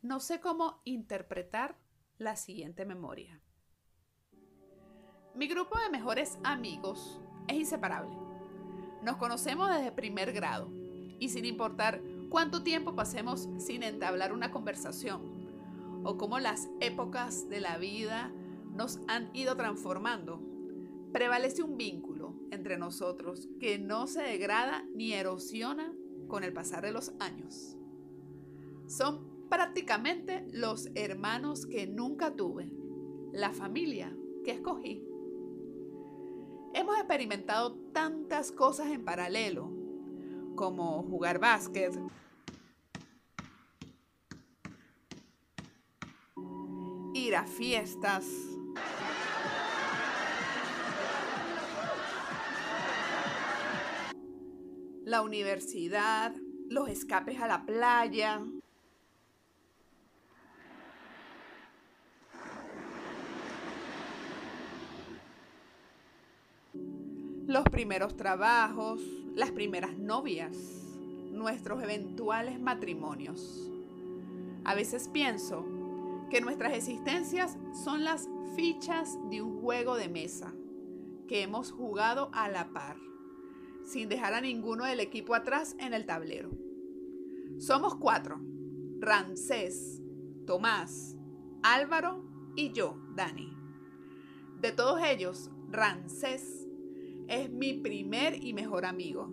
No 0.00 0.20
sé 0.20 0.40
cómo 0.40 0.80
interpretar 0.84 1.76
la 2.16 2.34
siguiente 2.34 2.86
memoria. 2.86 3.38
Mi 5.34 5.48
grupo 5.48 5.78
de 5.78 5.90
mejores 5.90 6.38
amigos 6.44 7.20
es 7.46 7.56
inseparable. 7.56 8.16
Nos 9.02 9.16
conocemos 9.18 9.68
desde 9.68 9.92
primer 9.92 10.32
grado 10.32 10.70
y 11.18 11.28
sin 11.28 11.44
importar 11.44 12.00
cuánto 12.30 12.62
tiempo 12.62 12.96
pasemos 12.96 13.50
sin 13.58 13.82
entablar 13.82 14.32
una 14.32 14.50
conversación, 14.50 16.02
o 16.04 16.16
cómo 16.16 16.38
las 16.38 16.70
épocas 16.80 17.50
de 17.50 17.60
la 17.60 17.76
vida 17.76 18.32
nos 18.74 18.98
han 19.08 19.28
ido 19.36 19.58
transformando, 19.58 20.40
prevalece 21.12 21.62
un 21.62 21.76
vínculo 21.76 22.11
entre 22.52 22.78
nosotros 22.78 23.48
que 23.58 23.78
no 23.78 24.06
se 24.06 24.22
degrada 24.22 24.86
ni 24.94 25.12
erosiona 25.12 25.92
con 26.28 26.44
el 26.44 26.52
pasar 26.52 26.84
de 26.84 26.92
los 26.92 27.12
años. 27.18 27.76
Son 28.86 29.48
prácticamente 29.48 30.46
los 30.52 30.88
hermanos 30.94 31.66
que 31.66 31.86
nunca 31.86 32.36
tuve, 32.36 32.72
la 33.32 33.52
familia 33.52 34.14
que 34.44 34.52
escogí. 34.52 35.02
Hemos 36.74 36.96
experimentado 36.98 37.74
tantas 37.92 38.52
cosas 38.52 38.90
en 38.90 39.04
paralelo, 39.04 39.70
como 40.54 41.02
jugar 41.02 41.38
básquet, 41.38 41.98
ir 47.14 47.36
a 47.36 47.46
fiestas. 47.46 48.51
La 55.04 55.22
universidad, 55.22 56.32
los 56.68 56.88
escapes 56.88 57.40
a 57.40 57.48
la 57.48 57.66
playa. 57.66 58.40
los 67.52 67.64
primeros 67.64 68.16
trabajos, 68.16 69.02
las 69.34 69.50
primeras 69.50 69.98
novias, 69.98 70.56
nuestros 71.32 71.82
eventuales 71.82 72.58
matrimonios. 72.58 73.70
A 74.64 74.74
veces 74.74 75.08
pienso 75.08 75.66
que 76.30 76.40
nuestras 76.40 76.72
existencias 76.72 77.58
son 77.84 78.04
las 78.04 78.26
fichas 78.56 79.18
de 79.28 79.42
un 79.42 79.60
juego 79.60 79.96
de 79.96 80.08
mesa 80.08 80.54
que 81.28 81.42
hemos 81.42 81.72
jugado 81.72 82.30
a 82.32 82.48
la 82.48 82.68
par, 82.72 82.96
sin 83.84 84.08
dejar 84.08 84.34
a 84.34 84.40
ninguno 84.40 84.84
del 84.84 85.00
equipo 85.00 85.34
atrás 85.34 85.76
en 85.78 85.94
el 85.94 86.06
tablero. 86.06 86.50
Somos 87.58 87.94
cuatro, 87.94 88.40
Rancés, 88.98 90.00
Tomás, 90.46 91.16
Álvaro 91.62 92.24
y 92.56 92.72
yo, 92.72 92.96
Dani. 93.14 93.56
De 94.60 94.72
todos 94.72 95.00
ellos, 95.02 95.50
Rancés 95.68 96.66
es 97.28 97.50
mi 97.50 97.74
primer 97.74 98.44
y 98.44 98.52
mejor 98.52 98.84
amigo. 98.84 99.32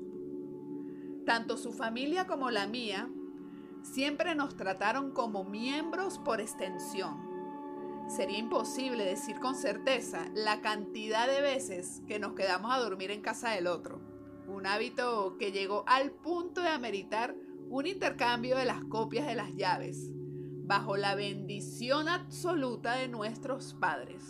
Tanto 1.25 1.57
su 1.57 1.71
familia 1.71 2.27
como 2.27 2.49
la 2.49 2.65
mía 2.65 3.09
siempre 3.83 4.35
nos 4.35 4.55
trataron 4.55 5.11
como 5.11 5.43
miembros 5.43 6.17
por 6.19 6.41
extensión. 6.41 7.29
Sería 8.07 8.39
imposible 8.39 9.05
decir 9.05 9.39
con 9.39 9.55
certeza 9.55 10.25
la 10.33 10.61
cantidad 10.61 11.27
de 11.27 11.41
veces 11.41 12.01
que 12.07 12.17
nos 12.17 12.33
quedamos 12.33 12.73
a 12.73 12.79
dormir 12.79 13.11
en 13.11 13.21
casa 13.21 13.51
del 13.51 13.67
otro. 13.67 14.08
Un 14.59 14.67
hábito 14.67 15.37
que 15.39 15.53
llegó 15.53 15.85
al 15.87 16.11
punto 16.11 16.61
de 16.61 16.67
ameritar 16.67 17.33
un 17.69 17.87
intercambio 17.87 18.57
de 18.57 18.65
las 18.65 18.83
copias 18.83 19.25
de 19.25 19.33
las 19.33 19.55
llaves, 19.55 20.11
bajo 20.65 20.97
la 20.97 21.15
bendición 21.15 22.09
absoluta 22.09 22.95
de 22.95 23.07
nuestros 23.07 23.73
padres. 23.73 24.21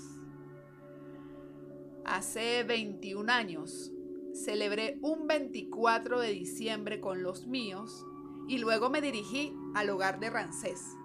Hace 2.05 2.63
21 2.63 3.31
años 3.31 3.91
celebré 4.35 4.99
un 5.01 5.25
24 5.25 6.19
de 6.19 6.29
diciembre 6.29 7.01
con 7.01 7.23
los 7.23 7.47
míos 7.47 8.05
y 8.47 8.59
luego 8.59 8.91
me 8.91 9.01
dirigí 9.01 9.57
al 9.73 9.89
hogar 9.89 10.19
de 10.19 10.29
Rancés, 10.29 10.95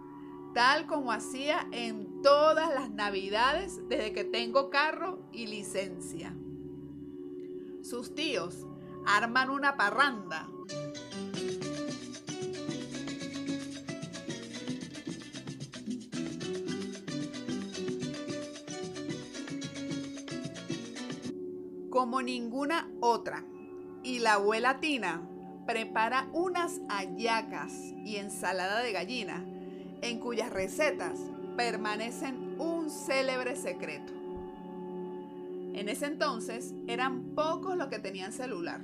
tal 0.52 0.86
como 0.86 1.12
hacía 1.12 1.66
en 1.72 2.20
todas 2.20 2.74
las 2.74 2.90
navidades 2.90 3.80
desde 3.88 4.12
que 4.12 4.24
tengo 4.24 4.68
carro 4.68 5.26
y 5.32 5.46
licencia. 5.46 6.36
Sus 7.80 8.14
tíos 8.14 8.66
arman 9.06 9.50
una 9.50 9.76
parranda. 9.76 10.48
como 21.94 22.20
ninguna 22.22 22.90
otra. 23.00 23.44
Y 24.02 24.18
la 24.18 24.34
abuela 24.34 24.80
Tina 24.80 25.22
prepara 25.64 26.28
unas 26.32 26.80
hallacas 26.88 27.72
y 28.04 28.16
ensalada 28.16 28.82
de 28.82 28.92
gallina, 28.92 29.44
en 30.02 30.18
cuyas 30.18 30.50
recetas 30.50 31.18
permanecen 31.56 32.60
un 32.60 32.90
célebre 32.90 33.56
secreto. 33.56 34.23
En 35.74 35.88
ese 35.88 36.06
entonces 36.06 36.74
eran 36.86 37.34
pocos 37.34 37.76
los 37.76 37.88
que 37.88 37.98
tenían 37.98 38.32
celular, 38.32 38.80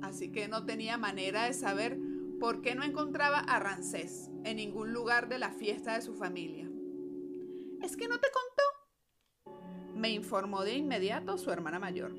así 0.00 0.32
que 0.32 0.48
no 0.48 0.64
tenía 0.64 0.98
manera 0.98 1.44
de 1.44 1.52
saber 1.52 1.98
por 2.40 2.60
qué 2.62 2.74
no 2.74 2.82
encontraba 2.82 3.38
a 3.38 3.60
Rancés 3.60 4.30
en 4.44 4.56
ningún 4.56 4.92
lugar 4.92 5.28
de 5.28 5.38
la 5.38 5.50
fiesta 5.50 5.94
de 5.94 6.02
su 6.02 6.14
familia. 6.14 6.68
¿Es 7.82 7.96
que 7.96 8.08
no 8.08 8.18
te 8.18 8.28
contó? 8.32 9.52
Me 9.94 10.10
informó 10.10 10.64
de 10.64 10.74
inmediato 10.74 11.38
su 11.38 11.52
hermana 11.52 11.78
mayor. 11.78 12.12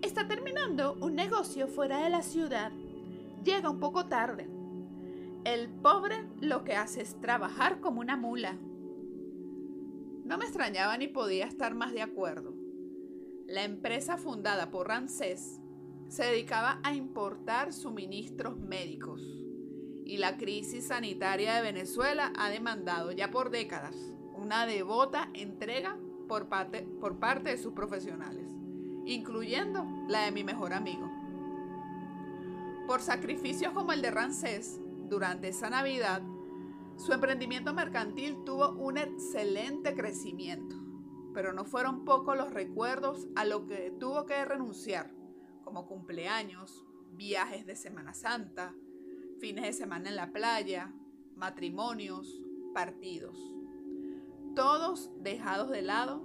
Está 0.00 0.26
terminando 0.26 0.96
un 1.00 1.14
negocio 1.14 1.68
fuera 1.68 1.98
de 1.98 2.08
la 2.08 2.22
ciudad 2.22 2.72
llega 3.44 3.70
un 3.70 3.80
poco 3.80 4.06
tarde. 4.06 4.48
El 5.44 5.68
pobre 5.68 6.24
lo 6.40 6.64
que 6.64 6.76
hace 6.76 7.02
es 7.02 7.18
trabajar 7.20 7.80
como 7.80 8.00
una 8.00 8.16
mula. 8.16 8.56
No 10.24 10.38
me 10.38 10.44
extrañaba 10.44 10.96
ni 10.98 11.08
podía 11.08 11.46
estar 11.46 11.74
más 11.74 11.92
de 11.92 12.02
acuerdo. 12.02 12.54
La 13.50 13.64
empresa 13.64 14.16
fundada 14.16 14.70
por 14.70 14.86
Ramsés 14.86 15.60
se 16.06 16.24
dedicaba 16.24 16.78
a 16.84 16.94
importar 16.94 17.72
suministros 17.72 18.56
médicos 18.56 19.22
y 20.04 20.18
la 20.18 20.36
crisis 20.36 20.86
sanitaria 20.86 21.56
de 21.56 21.62
Venezuela 21.62 22.32
ha 22.38 22.48
demandado 22.48 23.10
ya 23.10 23.32
por 23.32 23.50
décadas 23.50 23.96
una 24.36 24.66
devota 24.66 25.30
entrega 25.34 25.98
por 26.28 26.48
parte, 26.48 26.86
de 27.50 27.58
sus 27.58 27.72
profesionales, 27.72 28.46
incluyendo 29.04 29.84
la 30.06 30.26
de 30.26 30.30
mi 30.30 30.44
mejor 30.44 30.72
amigo. 30.72 31.10
Por 32.86 33.00
sacrificios 33.00 33.72
como 33.72 33.92
el 33.92 34.00
de 34.00 34.12
Rancés, 34.12 34.78
durante 35.08 35.48
esa 35.48 35.70
Navidad, 35.70 36.22
su 36.96 37.12
emprendimiento 37.12 37.74
mercantil 37.74 38.44
tuvo 38.44 38.70
un 38.74 38.96
excelente 38.96 39.96
crecimiento, 39.96 40.76
pero 41.32 41.52
no 41.52 41.64
fueron 41.64 42.04
pocos 42.04 42.36
los 42.36 42.52
recuerdos 42.52 43.28
a 43.36 43.44
lo 43.44 43.66
que 43.66 43.92
tuvo 43.98 44.26
que 44.26 44.44
renunciar, 44.44 45.12
como 45.64 45.86
cumpleaños, 45.86 46.84
viajes 47.12 47.66
de 47.66 47.76
Semana 47.76 48.14
Santa, 48.14 48.74
fines 49.38 49.64
de 49.64 49.72
semana 49.72 50.10
en 50.10 50.16
la 50.16 50.32
playa, 50.32 50.92
matrimonios, 51.36 52.40
partidos, 52.74 53.38
todos 54.54 55.10
dejados 55.22 55.70
de 55.70 55.82
lado 55.82 56.24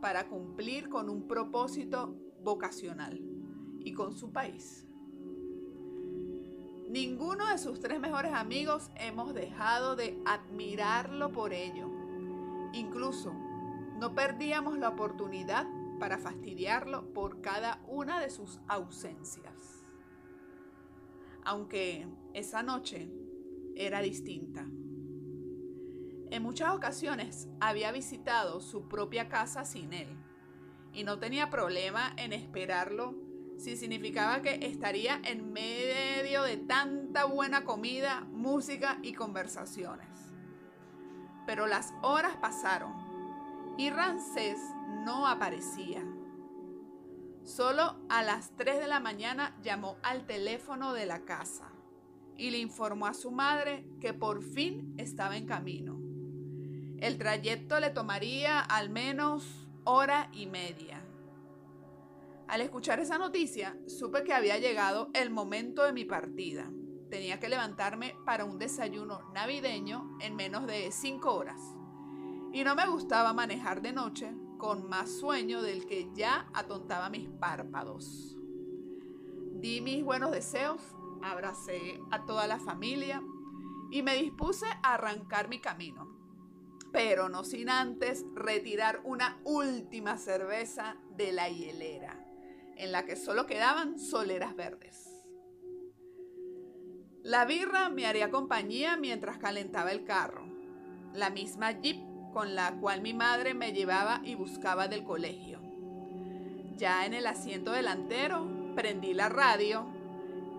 para 0.00 0.28
cumplir 0.28 0.88
con 0.88 1.08
un 1.08 1.26
propósito 1.26 2.16
vocacional 2.42 3.20
y 3.80 3.92
con 3.92 4.14
su 4.14 4.32
país. 4.32 4.86
Ninguno 6.88 7.48
de 7.48 7.58
sus 7.58 7.80
tres 7.80 7.98
mejores 7.98 8.32
amigos 8.32 8.90
hemos 8.96 9.34
dejado 9.34 9.96
de 9.96 10.16
admirarlo 10.26 11.32
por 11.32 11.52
ello. 11.52 11.90
Incluso 12.72 13.32
no 14.04 14.14
perdíamos 14.14 14.76
la 14.76 14.90
oportunidad 14.90 15.66
para 15.98 16.18
fastidiarlo 16.18 17.10
por 17.14 17.40
cada 17.40 17.80
una 17.88 18.20
de 18.20 18.28
sus 18.28 18.60
ausencias. 18.68 19.82
Aunque 21.42 22.06
esa 22.34 22.62
noche 22.62 23.10
era 23.74 24.02
distinta. 24.02 24.66
En 26.30 26.42
muchas 26.42 26.74
ocasiones 26.74 27.48
había 27.60 27.92
visitado 27.92 28.60
su 28.60 28.88
propia 28.88 29.30
casa 29.30 29.64
sin 29.64 29.94
él 29.94 30.14
y 30.92 31.04
no 31.04 31.18
tenía 31.18 31.48
problema 31.48 32.12
en 32.18 32.34
esperarlo 32.34 33.14
si 33.56 33.74
significaba 33.74 34.42
que 34.42 34.66
estaría 34.66 35.18
en 35.24 35.50
medio 35.50 36.42
de 36.42 36.58
tanta 36.58 37.24
buena 37.24 37.64
comida, 37.64 38.20
música 38.30 38.98
y 39.00 39.14
conversaciones. 39.14 40.34
Pero 41.46 41.66
las 41.66 41.94
horas 42.02 42.36
pasaron 42.36 43.03
y 43.76 43.90
Rancés 43.90 44.58
no 45.04 45.26
aparecía. 45.26 46.04
Solo 47.42 47.96
a 48.08 48.22
las 48.22 48.56
3 48.56 48.78
de 48.80 48.88
la 48.88 49.00
mañana 49.00 49.56
llamó 49.62 49.96
al 50.02 50.26
teléfono 50.26 50.92
de 50.94 51.06
la 51.06 51.24
casa 51.24 51.70
y 52.36 52.50
le 52.50 52.58
informó 52.58 53.06
a 53.06 53.14
su 53.14 53.30
madre 53.30 53.84
que 54.00 54.14
por 54.14 54.42
fin 54.42 54.94
estaba 54.96 55.36
en 55.36 55.46
camino. 55.46 55.98
El 57.00 57.18
trayecto 57.18 57.80
le 57.80 57.90
tomaría 57.90 58.60
al 58.60 58.88
menos 58.88 59.68
hora 59.84 60.30
y 60.32 60.46
media. 60.46 61.02
Al 62.48 62.60
escuchar 62.60 63.00
esa 63.00 63.18
noticia, 63.18 63.76
supe 63.86 64.22
que 64.24 64.32
había 64.32 64.58
llegado 64.58 65.10
el 65.12 65.30
momento 65.30 65.82
de 65.82 65.92
mi 65.92 66.04
partida. 66.04 66.70
Tenía 67.10 67.40
que 67.40 67.48
levantarme 67.48 68.16
para 68.24 68.44
un 68.44 68.58
desayuno 68.58 69.20
navideño 69.32 70.16
en 70.20 70.34
menos 70.34 70.66
de 70.66 70.90
cinco 70.92 71.34
horas. 71.34 71.73
Y 72.54 72.64
no 72.64 72.74
me 72.74 72.86
gustaba 72.86 73.34
manejar 73.34 73.82
de 73.82 73.92
noche 73.92 74.32
con 74.56 74.88
más 74.88 75.10
sueño 75.10 75.60
del 75.60 75.84
que 75.84 76.08
ya 76.14 76.48
atontaba 76.54 77.10
mis 77.10 77.28
párpados. 77.28 78.38
Di 79.60 79.82
mis 79.82 80.02
buenos 80.02 80.30
deseos, 80.30 80.80
abracé 81.22 82.00
a 82.10 82.24
toda 82.24 82.46
la 82.46 82.58
familia 82.58 83.22
y 83.90 84.02
me 84.02 84.16
dispuse 84.16 84.66
a 84.82 84.94
arrancar 84.94 85.48
mi 85.48 85.60
camino 85.60 86.14
pero 86.94 87.28
no 87.28 87.42
sin 87.42 87.70
antes 87.70 88.24
retirar 88.36 89.00
una 89.02 89.40
última 89.42 90.16
cerveza 90.16 90.96
de 91.16 91.32
la 91.32 91.48
hielera 91.48 92.24
en 92.76 92.92
la 92.92 93.04
que 93.04 93.16
solo 93.16 93.46
quedaban 93.46 93.98
soleras 93.98 94.54
verdes. 94.54 95.10
La 97.24 97.46
birra 97.46 97.88
me 97.88 98.06
haría 98.06 98.30
compañía 98.30 98.96
mientras 98.96 99.38
calentaba 99.38 99.90
el 99.90 100.04
carro, 100.04 100.46
la 101.12 101.30
misma 101.30 101.72
jeep 101.72 102.13
con 102.34 102.56
la 102.56 102.72
cual 102.80 103.00
mi 103.00 103.14
madre 103.14 103.54
me 103.54 103.72
llevaba 103.72 104.20
y 104.24 104.34
buscaba 104.34 104.88
del 104.88 105.04
colegio. 105.04 105.60
Ya 106.76 107.06
en 107.06 107.14
el 107.14 107.28
asiento 107.28 107.70
delantero 107.70 108.74
prendí 108.74 109.14
la 109.14 109.28
radio 109.28 109.86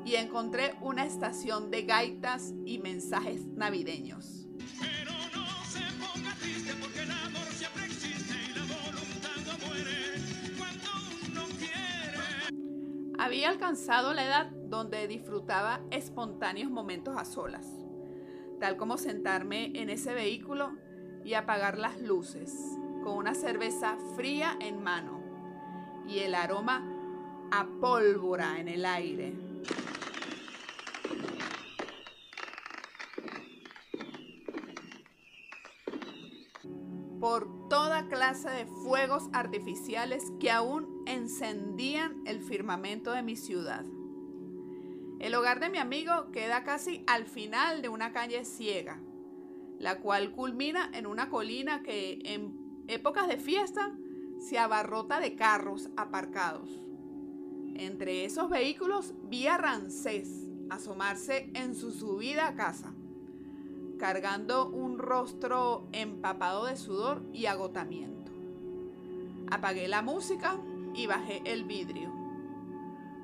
y 0.06 0.16
encontré 0.16 0.76
una 0.80 1.06
estación 1.06 1.72
de 1.72 1.84
gaitas 1.84 2.54
y 2.66 2.80
mensajes 2.80 3.46
navideños. 3.46 4.48
Había 13.20 13.50
alcanzado 13.50 14.14
la 14.14 14.26
edad 14.26 14.52
donde 14.70 15.08
disfrutaba 15.10 15.82
espontáneos 15.92 16.72
momentos 16.72 17.18
a 17.18 17.26
solas, 17.26 17.68
tal 18.62 18.78
como 18.78 18.98
sentarme 18.98 19.72
en 19.76 19.90
ese 19.90 20.14
vehículo 20.14 20.78
y 21.26 21.34
apagar 21.34 21.78
las 21.78 22.00
luces, 22.00 22.78
con 23.04 23.18
una 23.18 23.34
cerveza 23.34 23.98
fría 24.16 24.56
en 24.62 24.82
mano 24.82 25.22
y 26.08 26.20
el 26.20 26.36
aroma 26.36 26.88
a 27.52 27.66
pólvora 27.82 28.60
en 28.60 28.68
el 28.70 28.86
aire. 28.86 29.34
por 37.20 37.70
toda 37.70 38.08
clase 38.08 38.48
de 38.52 38.68
fuegos 38.68 39.30
artificiales 39.34 40.24
que 40.40 40.52
aún 40.52 41.02
encendían 41.08 42.22
el 42.28 42.40
firmamento 42.44 43.14
de 43.14 43.24
mi 43.24 43.36
ciudad. 43.36 43.84
El 45.20 45.34
hogar 45.34 45.60
de 45.60 45.72
mi 45.72 45.80
amigo 45.80 46.30
queda 46.32 46.64
casi 46.64 47.04
al 47.08 47.26
final 47.26 47.82
de 47.82 47.90
una 47.90 48.12
calle 48.12 48.46
ciega, 48.46 49.00
la 49.80 50.00
cual 50.00 50.32
culmina 50.32 50.90
en 50.94 51.06
una 51.08 51.30
colina 51.30 51.84
que 51.84 52.20
en 52.24 52.84
épocas 52.88 53.28
de 53.28 53.38
fiesta 53.38 53.96
se 54.40 54.58
abarrota 54.58 55.20
de 55.20 55.36
carros 55.36 55.90
aparcados. 55.98 56.70
Entre 57.76 58.26
esos 58.26 58.50
vehículos 58.50 59.14
vi 59.24 59.48
a 59.48 59.58
Rancés 59.58 60.50
asomarse 60.70 61.50
en 61.54 61.76
su 61.76 61.92
subida 61.92 62.48
a 62.48 62.56
casa 62.56 62.94
cargando 63.98 64.70
un 64.70 64.98
rostro 65.00 65.88
empapado 65.92 66.66
de 66.66 66.78
sudor 66.78 67.24
y 67.34 67.46
agotamiento. 67.46 68.32
Apagué 69.50 69.88
la 69.88 70.02
música 70.02 70.58
y 70.94 71.08
bajé 71.08 71.42
el 71.46 71.64
vidrio. 71.66 72.12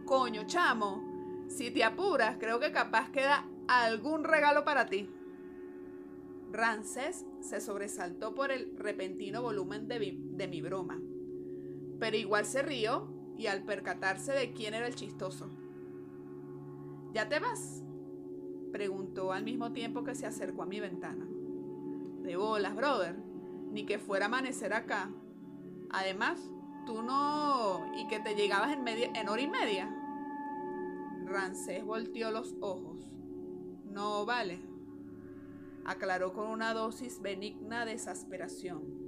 Coño, 0.05 0.43
chamo, 0.45 1.45
si 1.47 1.71
te 1.71 1.83
apuras, 1.83 2.37
creo 2.39 2.59
que 2.59 2.71
capaz 2.71 3.09
queda 3.11 3.45
algún 3.67 4.23
regalo 4.23 4.63
para 4.63 4.87
ti. 4.87 5.09
Rancés 6.51 7.25
se 7.39 7.61
sobresaltó 7.61 8.35
por 8.35 8.51
el 8.51 8.75
repentino 8.77 9.41
volumen 9.41 9.87
de 9.87 10.47
mi, 10.47 10.61
broma, 10.61 10.99
pero 11.99 12.17
igual 12.17 12.45
se 12.45 12.61
rió 12.61 13.07
y 13.37 13.47
al 13.47 13.63
percatarse 13.63 14.33
de 14.33 14.51
quién 14.51 14.73
era 14.73 14.87
el 14.87 14.95
chistoso. 14.95 15.49
¿Ya 17.13 17.29
te 17.29 17.39
vas? 17.39 17.83
Preguntó 18.71 19.31
al 19.31 19.43
mismo 19.43 19.71
tiempo 19.71 20.03
que 20.03 20.15
se 20.15 20.25
acercó 20.25 20.63
a 20.63 20.65
mi 20.65 20.79
ventana. 20.79 21.25
De 22.21 22.35
bolas, 22.35 22.75
brother. 22.75 23.15
Ni 23.71 23.85
que 23.85 23.99
fuera 23.99 24.25
amanecer 24.25 24.73
acá. 24.73 25.09
Además, 25.89 26.39
tú 26.85 27.01
no... 27.01 27.91
y 27.97 28.07
que 28.07 28.19
te 28.19 28.35
llegabas 28.35 28.73
en, 28.73 28.83
media... 28.83 29.11
en 29.15 29.29
hora 29.29 29.41
y 29.41 29.47
media. 29.47 29.89
Rancés 31.25 31.83
volteó 31.83 32.31
los 32.31 32.55
ojos. 32.61 33.09
No 33.85 34.25
vale. 34.25 34.70
Aclaró 35.85 36.33
con 36.33 36.47
una 36.47 36.73
dosis 36.73 37.21
benigna 37.21 37.85
de 37.85 37.93
exasperación. 37.93 39.01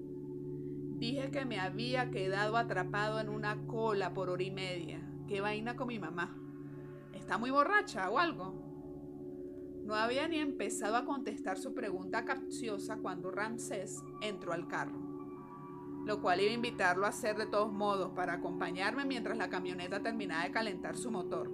Dije 0.97 1.31
que 1.31 1.45
me 1.45 1.59
había 1.59 2.11
quedado 2.11 2.57
atrapado 2.57 3.19
en 3.19 3.29
una 3.29 3.67
cola 3.67 4.13
por 4.13 4.29
hora 4.29 4.43
y 4.43 4.51
media. 4.51 5.01
¿Qué 5.27 5.41
vaina 5.41 5.75
con 5.75 5.87
mi 5.87 5.99
mamá? 5.99 6.37
¿Está 7.13 7.37
muy 7.37 7.51
borracha 7.51 8.09
o 8.09 8.19
algo? 8.19 8.63
No 9.83 9.95
había 9.95 10.29
ni 10.29 10.37
empezado 10.37 10.95
a 10.95 11.03
contestar 11.03 11.57
su 11.57 11.73
pregunta 11.73 12.23
capciosa 12.23 12.97
cuando 12.97 13.31
Ramsés 13.31 14.01
entró 14.21 14.53
al 14.53 14.67
carro, 14.69 14.97
lo 16.05 16.21
cual 16.21 16.39
iba 16.39 16.51
a 16.51 16.55
invitarlo 16.55 17.05
a 17.05 17.09
hacer 17.09 17.37
de 17.37 17.47
todos 17.47 17.71
modos 17.71 18.11
para 18.15 18.33
acompañarme 18.33 19.03
mientras 19.03 19.37
la 19.37 19.49
camioneta 19.49 20.01
terminaba 20.01 20.45
de 20.45 20.51
calentar 20.51 20.95
su 20.95 21.11
motor. 21.11 21.51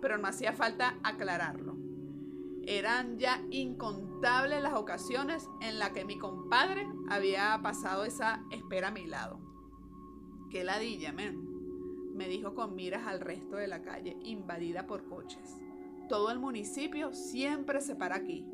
Pero 0.00 0.16
no 0.16 0.26
hacía 0.26 0.54
falta 0.54 0.98
aclararlo. 1.02 1.79
Eran 2.66 3.18
ya 3.18 3.42
incontables 3.50 4.62
las 4.62 4.74
ocasiones 4.74 5.48
en 5.60 5.78
las 5.78 5.90
que 5.90 6.04
mi 6.04 6.18
compadre 6.18 6.86
había 7.08 7.58
pasado 7.62 8.04
esa 8.04 8.44
espera 8.50 8.88
a 8.88 8.92
mi 8.92 9.06
lado. 9.06 9.40
¡Qué 10.50 10.64
ladilla, 10.64 11.12
men! 11.12 11.48
me 12.14 12.28
dijo 12.28 12.54
con 12.54 12.74
miras 12.74 13.06
al 13.06 13.20
resto 13.20 13.56
de 13.56 13.66
la 13.66 13.82
calle 13.82 14.18
invadida 14.24 14.86
por 14.86 15.08
coches 15.08 15.60
todo 16.10 16.32
el 16.32 16.40
municipio 16.40 17.14
siempre 17.14 17.80
se 17.80 17.94
para 17.94 18.16
aquí. 18.16 18.44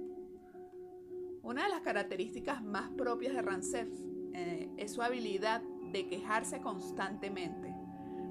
Una 1.42 1.62
de 1.62 1.70
las 1.70 1.80
características 1.80 2.62
más 2.62 2.90
propias 2.90 3.32
de 3.32 3.40
Rancef 3.40 3.88
eh, 4.34 4.68
es 4.76 4.92
su 4.92 5.00
habilidad 5.00 5.62
de 5.90 6.06
quejarse 6.06 6.60
constantemente, 6.60 7.74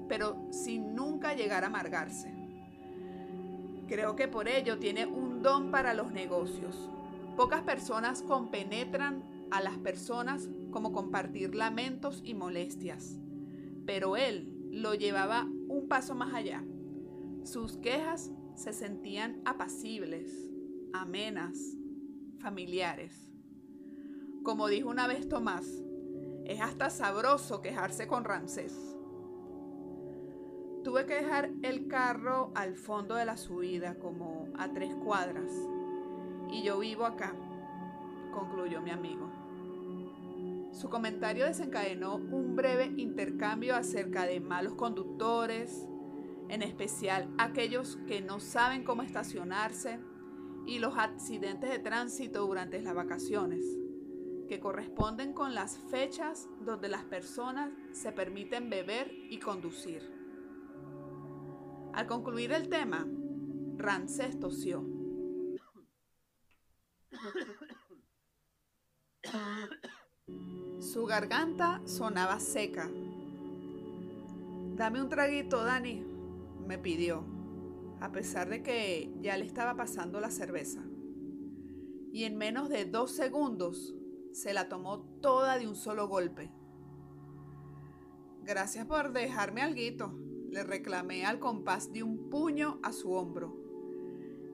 pero 0.08 0.46
sin 0.52 0.94
nunca 0.94 1.34
llegar 1.34 1.64
a 1.64 1.66
amargarse. 1.66 2.32
Creo 3.88 4.14
que 4.14 4.28
por 4.28 4.46
ello 4.46 4.78
tiene 4.78 5.06
un 5.06 5.25
para 5.46 5.94
los 5.94 6.10
negocios. 6.10 6.90
Pocas 7.36 7.62
personas 7.62 8.22
compenetran 8.22 9.22
a 9.52 9.60
las 9.60 9.78
personas 9.78 10.50
como 10.72 10.90
compartir 10.90 11.54
lamentos 11.54 12.20
y 12.24 12.34
molestias, 12.34 13.20
pero 13.86 14.16
él 14.16 14.52
lo 14.72 14.94
llevaba 14.94 15.46
un 15.68 15.86
paso 15.86 16.16
más 16.16 16.34
allá. 16.34 16.64
Sus 17.44 17.76
quejas 17.76 18.32
se 18.56 18.72
sentían 18.72 19.40
apacibles, 19.44 20.50
amenas, 20.92 21.76
familiares. 22.40 23.30
Como 24.42 24.66
dijo 24.66 24.90
una 24.90 25.06
vez 25.06 25.28
Tomás, 25.28 25.64
es 26.44 26.60
hasta 26.60 26.90
sabroso 26.90 27.62
quejarse 27.62 28.08
con 28.08 28.24
Ramsés. 28.24 28.95
Tuve 30.86 31.04
que 31.04 31.14
dejar 31.14 31.50
el 31.62 31.88
carro 31.88 32.52
al 32.54 32.76
fondo 32.76 33.16
de 33.16 33.24
la 33.24 33.36
subida, 33.36 33.98
como 33.98 34.46
a 34.56 34.72
tres 34.72 34.94
cuadras, 34.94 35.50
y 36.48 36.62
yo 36.62 36.78
vivo 36.78 37.04
acá, 37.04 37.34
concluyó 38.32 38.80
mi 38.80 38.92
amigo. 38.92 39.28
Su 40.70 40.88
comentario 40.88 41.44
desencadenó 41.44 42.14
un 42.14 42.54
breve 42.54 42.92
intercambio 42.98 43.74
acerca 43.74 44.26
de 44.26 44.38
malos 44.38 44.74
conductores, 44.74 45.88
en 46.48 46.62
especial 46.62 47.34
aquellos 47.36 47.98
que 48.06 48.20
no 48.20 48.38
saben 48.38 48.84
cómo 48.84 49.02
estacionarse 49.02 49.98
y 50.66 50.78
los 50.78 50.96
accidentes 50.96 51.68
de 51.68 51.80
tránsito 51.80 52.46
durante 52.46 52.80
las 52.80 52.94
vacaciones, 52.94 53.64
que 54.48 54.60
corresponden 54.60 55.32
con 55.32 55.52
las 55.52 55.78
fechas 55.90 56.48
donde 56.60 56.88
las 56.88 57.02
personas 57.02 57.72
se 57.90 58.12
permiten 58.12 58.70
beber 58.70 59.10
y 59.28 59.40
conducir. 59.40 60.15
Al 61.96 62.06
concluir 62.06 62.52
el 62.52 62.68
tema, 62.68 63.08
Rancés 63.78 64.38
tosió. 64.38 64.84
Su 70.78 71.06
garganta 71.06 71.80
sonaba 71.86 72.38
seca. 72.38 72.90
Dame 74.74 75.00
un 75.00 75.08
traguito, 75.08 75.64
Dani, 75.64 76.04
me 76.66 76.76
pidió, 76.76 77.24
a 78.02 78.12
pesar 78.12 78.50
de 78.50 78.62
que 78.62 79.10
ya 79.22 79.38
le 79.38 79.46
estaba 79.46 79.74
pasando 79.74 80.20
la 80.20 80.30
cerveza. 80.30 80.84
Y 82.12 82.24
en 82.24 82.36
menos 82.36 82.68
de 82.68 82.84
dos 82.84 83.12
segundos 83.12 83.94
se 84.32 84.52
la 84.52 84.68
tomó 84.68 85.00
toda 85.22 85.56
de 85.56 85.66
un 85.66 85.74
solo 85.74 86.08
golpe. 86.08 86.52
Gracias 88.42 88.84
por 88.84 89.14
dejarme 89.14 89.62
alguito, 89.62 90.14
le 90.56 90.64
reclamé 90.64 91.24
al 91.24 91.38
compás 91.38 91.92
de 91.92 92.02
un 92.02 92.28
puño 92.28 92.80
a 92.82 92.92
su 92.92 93.12
hombro. 93.12 93.56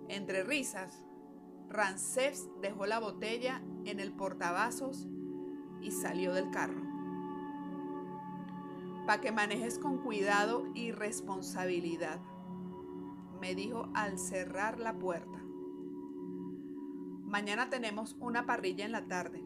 Entre 0.08 0.44
risas, 0.44 1.04
Rancés 1.70 2.50
dejó 2.60 2.84
la 2.84 3.00
botella 3.00 3.62
en 3.86 4.00
el 4.00 4.12
portavasos 4.12 5.08
y 5.80 5.90
salió 5.92 6.34
del 6.34 6.50
carro 6.50 6.92
para 9.06 9.20
que 9.20 9.32
manejes 9.32 9.78
con 9.78 9.98
cuidado 9.98 10.66
y 10.74 10.92
responsabilidad, 10.92 12.20
me 13.40 13.54
dijo 13.54 13.88
al 13.94 14.18
cerrar 14.18 14.78
la 14.78 14.98
puerta. 14.98 15.38
Mañana 17.24 17.68
tenemos 17.68 18.16
una 18.20 18.46
parrilla 18.46 18.84
en 18.84 18.92
la 18.92 19.06
tarde. 19.06 19.42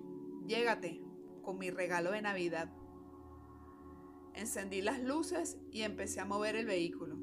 Llégate 0.47 1.01
con 1.43 1.59
mi 1.59 1.71
regalo 1.71 2.11
de 2.11 2.21
Navidad. 2.21 2.71
Encendí 4.37 4.83
las 4.83 5.03
luces 5.03 5.57
y 5.73 5.83
empecé 5.83 6.21
a 6.21 6.27
mover 6.27 6.57
el 6.57 6.67
vehículo. 6.67 7.17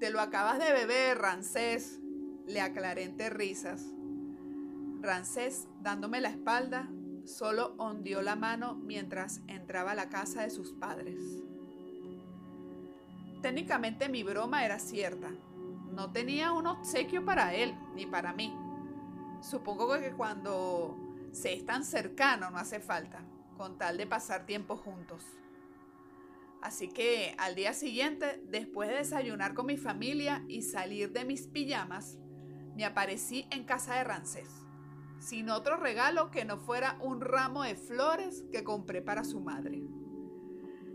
Te 0.00 0.10
lo 0.10 0.20
acabas 0.20 0.58
de 0.58 0.72
beber, 0.72 1.18
Rancés, 1.18 2.00
le 2.46 2.60
aclaré 2.60 3.04
entre 3.04 3.30
risas. 3.30 3.86
Rancés, 5.00 5.68
dándome 5.80 6.20
la 6.20 6.30
espalda, 6.30 6.88
solo 7.24 7.74
ondeó 7.78 8.22
la 8.22 8.34
mano 8.34 8.74
mientras 8.74 9.40
entraba 9.46 9.92
a 9.92 9.94
la 9.94 10.08
casa 10.08 10.42
de 10.42 10.50
sus 10.50 10.72
padres. 10.72 11.20
Técnicamente 13.40 14.08
mi 14.08 14.24
broma 14.24 14.64
era 14.64 14.80
cierta. 14.80 15.30
No 15.92 16.10
tenía 16.10 16.50
un 16.52 16.66
obsequio 16.66 17.24
para 17.24 17.54
él 17.54 17.72
ni 17.94 18.06
para 18.06 18.32
mí. 18.32 18.52
Supongo 19.40 19.96
que 20.00 20.12
cuando 20.12 20.96
se 21.30 21.52
es 21.52 21.64
tan 21.64 21.84
cercano 21.84 22.50
no 22.50 22.58
hace 22.58 22.80
falta, 22.80 23.20
con 23.56 23.78
tal 23.78 23.96
de 23.96 24.08
pasar 24.08 24.44
tiempo 24.44 24.76
juntos. 24.76 25.24
Así 26.62 26.88
que 26.88 27.34
al 27.38 27.56
día 27.56 27.72
siguiente, 27.72 28.40
después 28.46 28.88
de 28.88 28.94
desayunar 28.94 29.52
con 29.52 29.66
mi 29.66 29.76
familia 29.76 30.44
y 30.46 30.62
salir 30.62 31.12
de 31.12 31.24
mis 31.24 31.48
pijamas, 31.48 32.18
me 32.76 32.84
aparecí 32.84 33.46
en 33.50 33.64
casa 33.64 33.96
de 33.96 34.04
Rancés, 34.04 34.48
sin 35.18 35.50
otro 35.50 35.76
regalo 35.76 36.30
que 36.30 36.44
no 36.44 36.58
fuera 36.58 36.98
un 37.00 37.20
ramo 37.20 37.64
de 37.64 37.74
flores 37.74 38.44
que 38.52 38.62
compré 38.62 39.02
para 39.02 39.24
su 39.24 39.40
madre. 39.40 39.82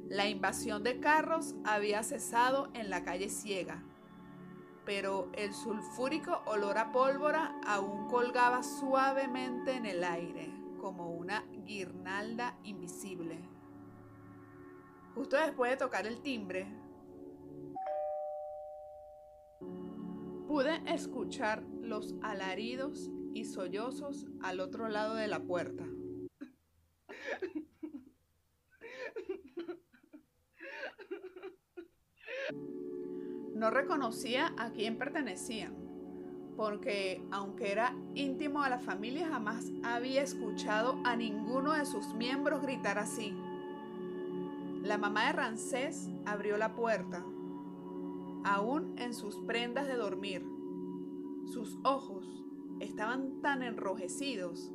La 0.07 0.29
invasión 0.29 0.83
de 0.83 1.01
carros 1.01 1.55
había 1.65 2.01
cesado 2.01 2.71
en 2.73 2.89
la 2.89 3.03
calle 3.03 3.29
Ciega, 3.29 3.83
pero 4.85 5.29
el 5.33 5.53
sulfúrico 5.53 6.43
olor 6.45 6.77
a 6.77 6.93
pólvora 6.93 7.59
aún 7.65 8.07
colgaba 8.07 8.63
suavemente 8.63 9.73
en 9.73 9.85
el 9.85 10.05
aire, 10.05 10.49
como 10.79 11.11
una 11.11 11.43
guirnalda 11.65 12.57
invisible. 12.63 13.56
Después 15.29 15.71
de 15.71 15.77
tocar 15.77 16.07
el 16.07 16.21
timbre, 16.21 16.67
pude 20.47 20.81
escuchar 20.85 21.63
los 21.81 22.15
alaridos 22.21 23.11
y 23.33 23.43
sollozos 23.43 24.25
al 24.41 24.61
otro 24.61 24.87
lado 24.87 25.15
de 25.15 25.27
la 25.27 25.41
puerta. 25.41 25.83
No 33.53 33.69
reconocía 33.69 34.53
a 34.57 34.71
quién 34.71 34.97
pertenecían, 34.97 35.75
porque 36.55 37.21
aunque 37.31 37.71
era 37.71 37.95
íntimo 38.13 38.63
de 38.63 38.69
la 38.69 38.79
familia, 38.79 39.27
jamás 39.27 39.71
había 39.83 40.21
escuchado 40.21 41.01
a 41.03 41.15
ninguno 41.15 41.73
de 41.73 41.85
sus 41.85 42.13
miembros 42.13 42.61
gritar 42.61 42.97
así. 42.97 43.35
La 44.87 44.97
mamá 44.97 45.25
de 45.25 45.33
Rancés 45.33 46.09
abrió 46.25 46.55
la 46.55 46.73
puerta, 46.73 47.25
aún 48.45 48.97
en 48.97 49.13
sus 49.13 49.35
prendas 49.41 49.85
de 49.85 49.95
dormir. 49.95 50.45
Sus 51.47 51.77
ojos 51.83 52.45
estaban 52.79 53.41
tan 53.41 53.63
enrojecidos 53.63 54.71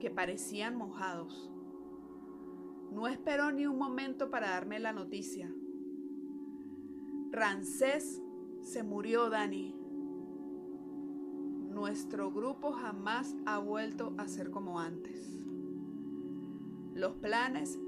que 0.00 0.10
parecían 0.10 0.74
mojados. 0.74 1.52
No 2.90 3.06
esperó 3.06 3.52
ni 3.52 3.64
un 3.64 3.78
momento 3.78 4.28
para 4.28 4.50
darme 4.50 4.80
la 4.80 4.92
noticia. 4.92 5.54
Rancés 7.30 8.20
se 8.60 8.82
murió, 8.82 9.30
Dani. 9.30 9.72
Nuestro 11.70 12.32
grupo 12.32 12.72
jamás 12.72 13.36
ha 13.46 13.58
vuelto 13.58 14.14
a 14.18 14.26
ser 14.26 14.50
como 14.50 14.80
antes. 14.80 15.38
Los 16.92 17.14
planes 17.14 17.78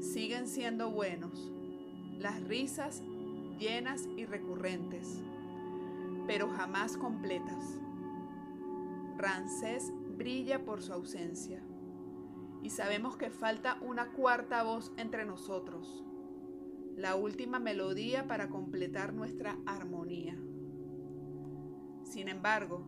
siguen 0.00 0.46
siendo 0.46 0.90
buenos, 0.90 1.52
las 2.18 2.42
risas 2.44 3.02
llenas 3.58 4.08
y 4.16 4.26
recurrentes, 4.26 5.22
pero 6.26 6.48
jamás 6.48 6.96
completas. 6.96 7.80
Rancés 9.16 9.92
brilla 10.16 10.64
por 10.64 10.82
su 10.82 10.92
ausencia 10.92 11.62
y 12.62 12.70
sabemos 12.70 13.16
que 13.16 13.30
falta 13.30 13.78
una 13.82 14.10
cuarta 14.12 14.62
voz 14.62 14.92
entre 14.96 15.24
nosotros, 15.24 16.02
la 16.96 17.14
última 17.14 17.58
melodía 17.58 18.26
para 18.26 18.48
completar 18.48 19.12
nuestra 19.12 19.58
armonía. 19.66 20.36
Sin 22.04 22.28
embargo, 22.28 22.86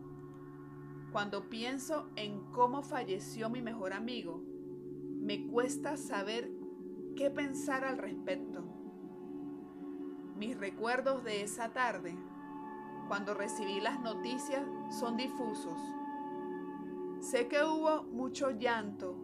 cuando 1.11 1.49
pienso 1.49 2.09
en 2.15 2.39
cómo 2.51 2.81
falleció 2.81 3.49
mi 3.49 3.61
mejor 3.61 3.93
amigo, 3.93 4.43
me 5.21 5.45
cuesta 5.47 5.97
saber 5.97 6.49
qué 7.17 7.31
pensar 7.31 7.83
al 7.83 7.97
respecto. 7.97 8.63
Mis 10.37 10.55
recuerdos 10.55 11.23
de 11.23 11.41
esa 11.41 11.73
tarde, 11.73 12.15
cuando 13.07 13.33
recibí 13.33 13.81
las 13.81 13.99
noticias, 13.99 14.63
son 14.91 15.17
difusos. 15.17 15.81
Sé 17.19 17.47
que 17.47 17.63
hubo 17.63 18.03
mucho 18.03 18.51
llanto, 18.51 19.15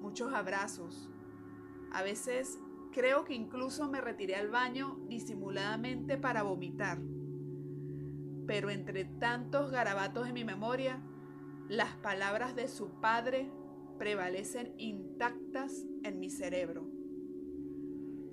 muchos 0.00 0.34
abrazos. 0.34 1.08
A 1.92 2.02
veces 2.02 2.58
creo 2.90 3.24
que 3.24 3.34
incluso 3.34 3.88
me 3.88 4.00
retiré 4.00 4.34
al 4.34 4.50
baño 4.50 4.98
disimuladamente 5.06 6.18
para 6.18 6.42
vomitar. 6.42 6.98
Pero 8.48 8.70
entre 8.70 9.04
tantos 9.04 9.70
garabatos 9.70 10.26
en 10.26 10.34
mi 10.34 10.44
memoria, 10.44 11.00
las 11.68 11.94
palabras 11.96 12.56
de 12.56 12.66
su 12.66 13.00
padre 13.00 13.52
prevalecen 13.98 14.74
intactas 14.78 15.86
en 16.02 16.18
mi 16.18 16.28
cerebro 16.28 16.95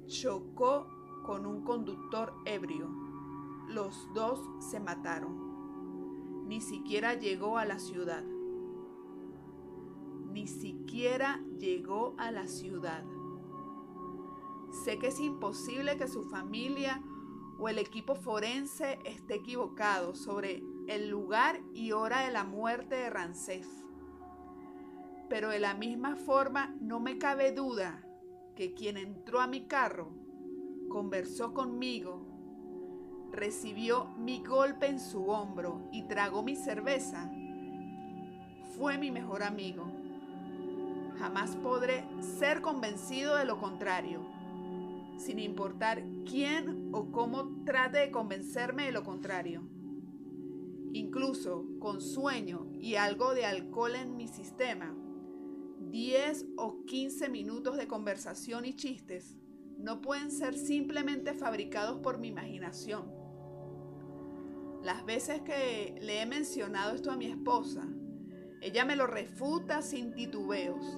chocó 0.08 0.88
con 1.24 1.46
un 1.46 1.64
conductor 1.64 2.34
ebrio. 2.46 2.90
Los 3.68 4.14
dos 4.14 4.40
se 4.60 4.80
mataron. 4.80 6.48
Ni 6.48 6.62
siquiera 6.62 7.14
llegó 7.14 7.58
a 7.58 7.66
la 7.66 7.80
ciudad. 7.80 8.24
Ni 10.32 10.48
siquiera 10.48 11.42
llegó 11.58 12.16
a 12.18 12.32
la 12.32 12.48
ciudad. 12.48 13.04
Sé 14.84 15.00
que 15.00 15.08
es 15.08 15.20
imposible 15.20 15.98
que 15.98 16.08
su 16.08 16.24
familia 16.24 17.02
o 17.60 17.70
el 17.70 17.78
equipo 17.78 18.16
forense 18.16 19.00
esté 19.06 19.36
equivocado 19.36 20.16
sobre 20.16 20.64
el 20.88 21.10
lugar 21.10 21.62
y 21.74 21.92
hora 21.92 22.22
de 22.22 22.32
la 22.32 22.44
muerte 22.44 22.96
de 22.96 23.10
Rancés. 23.10 23.68
Pero 25.30 25.50
de 25.50 25.60
la 25.60 25.74
misma 25.74 26.16
forma 26.16 26.76
no 26.82 27.00
me 27.00 27.18
cabe 27.18 27.52
duda 27.52 28.04
que 28.56 28.74
quien 28.74 28.98
entró 28.98 29.42
a 29.42 29.48
mi 29.48 29.62
carro, 29.62 30.12
conversó 30.90 31.54
conmigo, 31.54 32.28
recibió 33.32 34.06
mi 34.18 34.44
golpe 34.44 34.86
en 34.86 35.00
su 35.00 35.28
hombro 35.28 35.90
y 35.92 36.04
tragó 36.04 36.44
mi 36.44 36.56
cerveza, 36.56 37.32
fue 38.78 38.98
mi 38.98 39.12
mejor 39.12 39.44
amigo. 39.44 39.92
Jamás 41.18 41.56
podré 41.56 42.06
ser 42.22 42.62
convencido 42.62 43.36
de 43.36 43.46
lo 43.46 43.60
contrario, 43.60 44.22
sin 45.18 45.40
importar 45.40 46.04
quién 46.30 46.90
o 46.92 47.12
cómo 47.12 47.64
trate 47.66 48.00
de 48.00 48.12
convencerme 48.12 48.86
de 48.86 48.92
lo 48.92 49.04
contrario. 49.04 49.64
Incluso 50.94 51.66
con 51.80 52.02
sueño 52.02 52.68
y 52.74 52.96
algo 52.96 53.34
de 53.34 53.46
alcohol 53.46 53.96
en 53.96 54.16
mi 54.16 54.28
sistema, 54.28 54.94
10 55.94 56.48
o 56.58 56.86
15 56.88 57.30
minutos 57.30 57.78
de 57.78 57.88
conversación 57.88 58.66
y 58.66 58.74
chistes 58.74 59.38
no 59.78 60.02
pueden 60.02 60.32
ser 60.32 60.58
simplemente 60.58 61.36
fabricados 61.36 62.00
por 62.00 62.18
mi 62.18 62.30
imaginación. 62.30 63.14
Las 64.82 65.06
veces 65.06 65.42
que 65.42 65.96
le 66.02 66.20
he 66.20 66.26
mencionado 66.26 66.96
esto 66.96 67.12
a 67.12 67.16
mi 67.16 67.28
esposa, 67.28 67.88
ella 68.60 68.86
me 68.86 68.96
lo 68.96 69.06
refuta 69.06 69.84
sin 69.84 70.16
titubeos. 70.16 70.98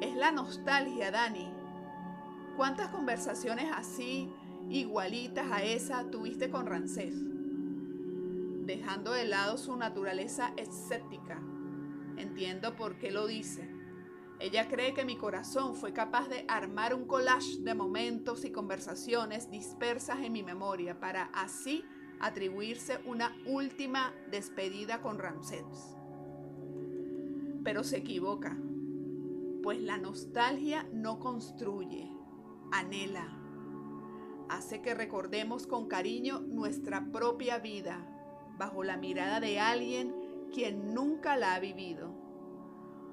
Es 0.00 0.14
la 0.14 0.30
nostalgia, 0.30 1.10
Dani. 1.10 1.52
¿Cuántas 2.56 2.90
conversaciones 2.90 3.72
así, 3.74 4.32
igualitas 4.70 5.50
a 5.50 5.64
esa, 5.64 6.08
tuviste 6.12 6.48
con 6.48 6.66
Rancés? 6.66 7.16
Dejando 8.66 9.10
de 9.10 9.24
lado 9.24 9.58
su 9.58 9.74
naturaleza 9.74 10.52
escéptica. 10.56 11.42
Entiendo 12.16 12.76
por 12.76 13.00
qué 13.00 13.10
lo 13.10 13.26
dice 13.26 13.77
ella 14.40 14.68
cree 14.68 14.94
que 14.94 15.04
mi 15.04 15.16
corazón 15.16 15.74
fue 15.74 15.92
capaz 15.92 16.28
de 16.28 16.44
armar 16.46 16.94
un 16.94 17.06
collage 17.06 17.58
de 17.60 17.74
momentos 17.74 18.44
y 18.44 18.52
conversaciones 18.52 19.50
dispersas 19.50 20.20
en 20.20 20.32
mi 20.32 20.44
memoria 20.44 21.00
para 21.00 21.24
así 21.34 21.84
atribuirse 22.20 23.00
una 23.04 23.34
última 23.46 24.14
despedida 24.30 25.00
con 25.00 25.18
Ramsés. 25.18 25.96
Pero 27.64 27.82
se 27.82 27.96
equivoca, 27.96 28.56
pues 29.62 29.80
la 29.80 29.98
nostalgia 29.98 30.88
no 30.92 31.18
construye, 31.18 32.08
anhela, 32.70 33.26
hace 34.48 34.80
que 34.82 34.94
recordemos 34.94 35.66
con 35.66 35.88
cariño 35.88 36.40
nuestra 36.40 37.10
propia 37.10 37.58
vida 37.58 38.06
bajo 38.56 38.84
la 38.84 38.96
mirada 38.96 39.40
de 39.40 39.58
alguien 39.58 40.14
quien 40.52 40.94
nunca 40.94 41.36
la 41.36 41.54
ha 41.54 41.60
vivido 41.60 42.17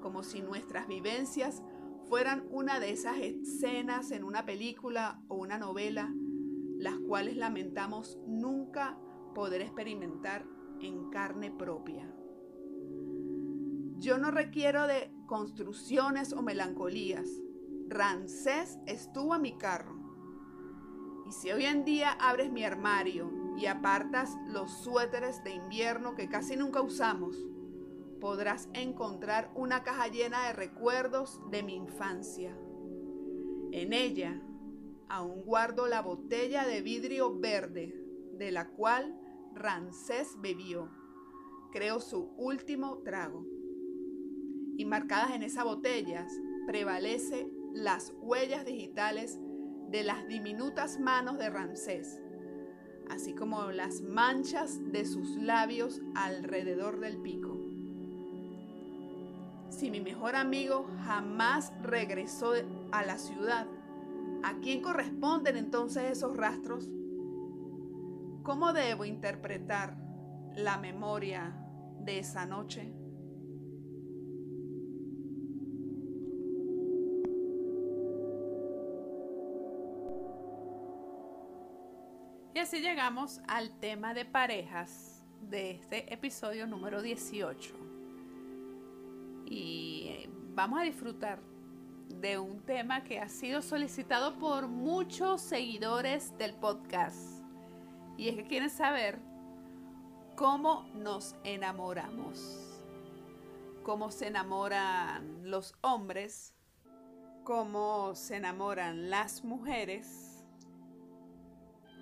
como 0.06 0.22
si 0.22 0.40
nuestras 0.40 0.86
vivencias 0.86 1.64
fueran 2.08 2.46
una 2.52 2.78
de 2.78 2.90
esas 2.90 3.16
escenas 3.18 4.12
en 4.12 4.22
una 4.22 4.46
película 4.46 5.20
o 5.26 5.34
una 5.34 5.58
novela, 5.58 6.14
las 6.78 6.94
cuales 7.08 7.36
lamentamos 7.36 8.16
nunca 8.24 8.96
poder 9.34 9.62
experimentar 9.62 10.46
en 10.80 11.10
carne 11.10 11.50
propia. 11.50 12.08
Yo 13.98 14.16
no 14.18 14.30
requiero 14.30 14.86
de 14.86 15.10
construcciones 15.26 16.32
o 16.32 16.40
melancolías. 16.40 17.28
Rancés 17.88 18.78
estuvo 18.86 19.34
a 19.34 19.40
mi 19.40 19.58
carro. 19.58 19.98
Y 21.26 21.32
si 21.32 21.50
hoy 21.50 21.64
en 21.64 21.84
día 21.84 22.12
abres 22.12 22.52
mi 22.52 22.62
armario 22.62 23.56
y 23.56 23.66
apartas 23.66 24.36
los 24.46 24.70
suéteres 24.70 25.42
de 25.42 25.50
invierno 25.50 26.14
que 26.14 26.28
casi 26.28 26.54
nunca 26.54 26.80
usamos, 26.80 27.44
podrás 28.26 28.68
encontrar 28.74 29.52
una 29.54 29.84
caja 29.84 30.08
llena 30.08 30.48
de 30.48 30.52
recuerdos 30.52 31.40
de 31.52 31.62
mi 31.62 31.76
infancia. 31.76 32.58
En 33.70 33.92
ella 33.92 34.42
aún 35.08 35.42
guardo 35.42 35.86
la 35.86 36.02
botella 36.02 36.66
de 36.66 36.82
vidrio 36.82 37.38
verde 37.38 37.94
de 38.32 38.50
la 38.50 38.70
cual 38.70 39.16
Ramsés 39.54 40.34
bebió, 40.40 40.90
creo 41.70 42.00
su 42.00 42.32
último 42.36 42.98
trago. 43.04 43.46
Y 44.76 44.84
marcadas 44.86 45.30
en 45.30 45.44
esas 45.44 45.62
botellas 45.62 46.32
prevalece 46.66 47.48
las 47.74 48.12
huellas 48.18 48.64
digitales 48.64 49.38
de 49.88 50.02
las 50.02 50.26
diminutas 50.26 50.98
manos 50.98 51.38
de 51.38 51.48
Ramsés, 51.48 52.20
así 53.08 53.36
como 53.36 53.70
las 53.70 54.02
manchas 54.02 54.80
de 54.90 55.04
sus 55.04 55.36
labios 55.36 56.02
alrededor 56.16 56.98
del 56.98 57.22
pico. 57.22 57.55
Si 59.76 59.90
mi 59.90 60.00
mejor 60.00 60.36
amigo 60.36 60.88
jamás 61.04 61.70
regresó 61.82 62.54
a 62.92 63.04
la 63.04 63.18
ciudad, 63.18 63.66
¿a 64.42 64.54
quién 64.62 64.80
corresponden 64.80 65.58
entonces 65.58 66.12
esos 66.12 66.34
rastros? 66.34 66.88
¿Cómo 68.42 68.72
debo 68.72 69.04
interpretar 69.04 69.98
la 70.54 70.78
memoria 70.78 71.54
de 72.00 72.20
esa 72.20 72.46
noche? 72.46 72.90
Y 82.54 82.58
así 82.58 82.80
llegamos 82.80 83.42
al 83.46 83.78
tema 83.78 84.14
de 84.14 84.24
parejas 84.24 85.22
de 85.42 85.72
este 85.72 86.14
episodio 86.14 86.66
número 86.66 87.02
18. 87.02 87.85
Y 89.46 90.08
eh, 90.08 90.30
vamos 90.54 90.80
a 90.80 90.82
disfrutar 90.82 91.40
de 92.20 92.38
un 92.38 92.60
tema 92.60 93.04
que 93.04 93.20
ha 93.20 93.28
sido 93.28 93.62
solicitado 93.62 94.38
por 94.38 94.68
muchos 94.68 95.40
seguidores 95.40 96.36
del 96.38 96.54
podcast. 96.54 97.42
Y 98.18 98.28
es 98.28 98.36
que 98.36 98.44
quieren 98.44 98.70
saber 98.70 99.18
cómo 100.36 100.86
nos 100.94 101.36
enamoramos. 101.44 102.82
Cómo 103.82 104.10
se 104.10 104.26
enamoran 104.26 105.50
los 105.50 105.74
hombres. 105.80 106.54
Cómo 107.44 108.14
se 108.14 108.36
enamoran 108.36 109.08
las 109.08 109.44
mujeres 109.44 110.36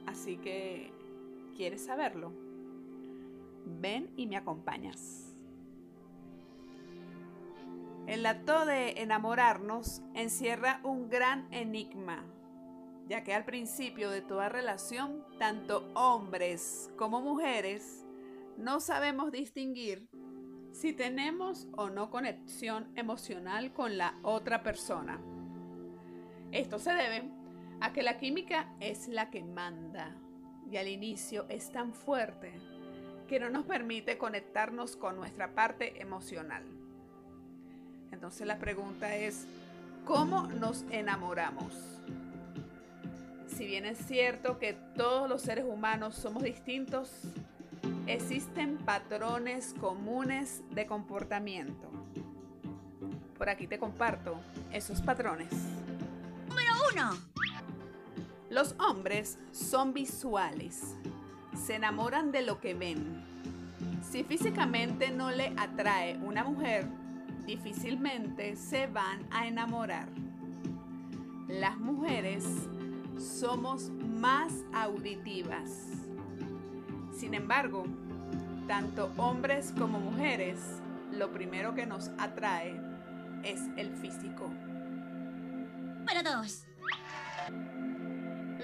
Así 0.06 0.36
que, 0.36 0.92
¿quieres 1.56 1.84
saberlo? 1.84 2.32
Ven 3.80 4.12
y 4.16 4.26
me 4.26 4.36
acompañas. 4.36 5.23
El 8.06 8.26
acto 8.26 8.66
de 8.66 9.00
enamorarnos 9.00 10.02
encierra 10.12 10.80
un 10.84 11.08
gran 11.08 11.50
enigma, 11.54 12.22
ya 13.08 13.24
que 13.24 13.32
al 13.32 13.46
principio 13.46 14.10
de 14.10 14.20
toda 14.20 14.50
relación, 14.50 15.24
tanto 15.38 15.90
hombres 15.94 16.92
como 16.96 17.22
mujeres, 17.22 18.04
no 18.58 18.80
sabemos 18.80 19.32
distinguir 19.32 20.06
si 20.70 20.92
tenemos 20.92 21.66
o 21.78 21.88
no 21.88 22.10
conexión 22.10 22.92
emocional 22.94 23.72
con 23.72 23.96
la 23.96 24.18
otra 24.22 24.62
persona. 24.62 25.18
Esto 26.52 26.78
se 26.78 26.92
debe 26.92 27.30
a 27.80 27.94
que 27.94 28.02
la 28.02 28.18
química 28.18 28.76
es 28.80 29.08
la 29.08 29.30
que 29.30 29.42
manda 29.42 30.14
y 30.70 30.76
al 30.76 30.88
inicio 30.88 31.46
es 31.48 31.72
tan 31.72 31.94
fuerte 31.94 32.52
que 33.28 33.40
no 33.40 33.48
nos 33.48 33.64
permite 33.64 34.18
conectarnos 34.18 34.94
con 34.94 35.16
nuestra 35.16 35.54
parte 35.54 36.02
emocional. 36.02 36.83
Entonces 38.14 38.46
la 38.46 38.58
pregunta 38.58 39.14
es, 39.14 39.46
¿cómo 40.06 40.46
nos 40.46 40.84
enamoramos? 40.90 41.74
Si 43.46 43.66
bien 43.66 43.84
es 43.84 43.98
cierto 43.98 44.58
que 44.58 44.72
todos 44.96 45.28
los 45.28 45.42
seres 45.42 45.66
humanos 45.68 46.14
somos 46.14 46.42
distintos, 46.42 47.10
existen 48.06 48.78
patrones 48.78 49.74
comunes 49.78 50.62
de 50.70 50.86
comportamiento. 50.86 51.90
Por 53.36 53.50
aquí 53.50 53.66
te 53.66 53.78
comparto 53.78 54.40
esos 54.72 55.02
patrones. 55.02 55.52
Número 56.48 56.72
uno 56.92 57.34
los 58.54 58.76
hombres 58.78 59.36
son 59.50 59.92
visuales, 59.92 60.94
se 61.66 61.74
enamoran 61.74 62.30
de 62.30 62.42
lo 62.42 62.60
que 62.60 62.74
ven. 62.74 63.20
Si 64.08 64.22
físicamente 64.22 65.10
no 65.10 65.32
le 65.32 65.52
atrae 65.56 66.16
una 66.18 66.44
mujer, 66.44 66.86
difícilmente 67.46 68.56
se 68.56 68.86
van 68.86 69.26
a 69.30 69.46
enamorar. 69.46 70.08
Las 71.48 71.78
mujeres 71.78 72.44
somos 73.18 73.90
más 73.90 74.52
auditivas. 74.72 75.88
Sin 77.12 77.34
embargo, 77.34 77.84
tanto 78.66 79.12
hombres 79.16 79.72
como 79.78 80.00
mujeres, 80.00 80.58
lo 81.12 81.32
primero 81.32 81.74
que 81.74 81.86
nos 81.86 82.10
atrae 82.18 82.80
es 83.42 83.60
el 83.76 83.94
físico. 83.96 84.50
Para 86.06 86.22
dos. 86.22 86.64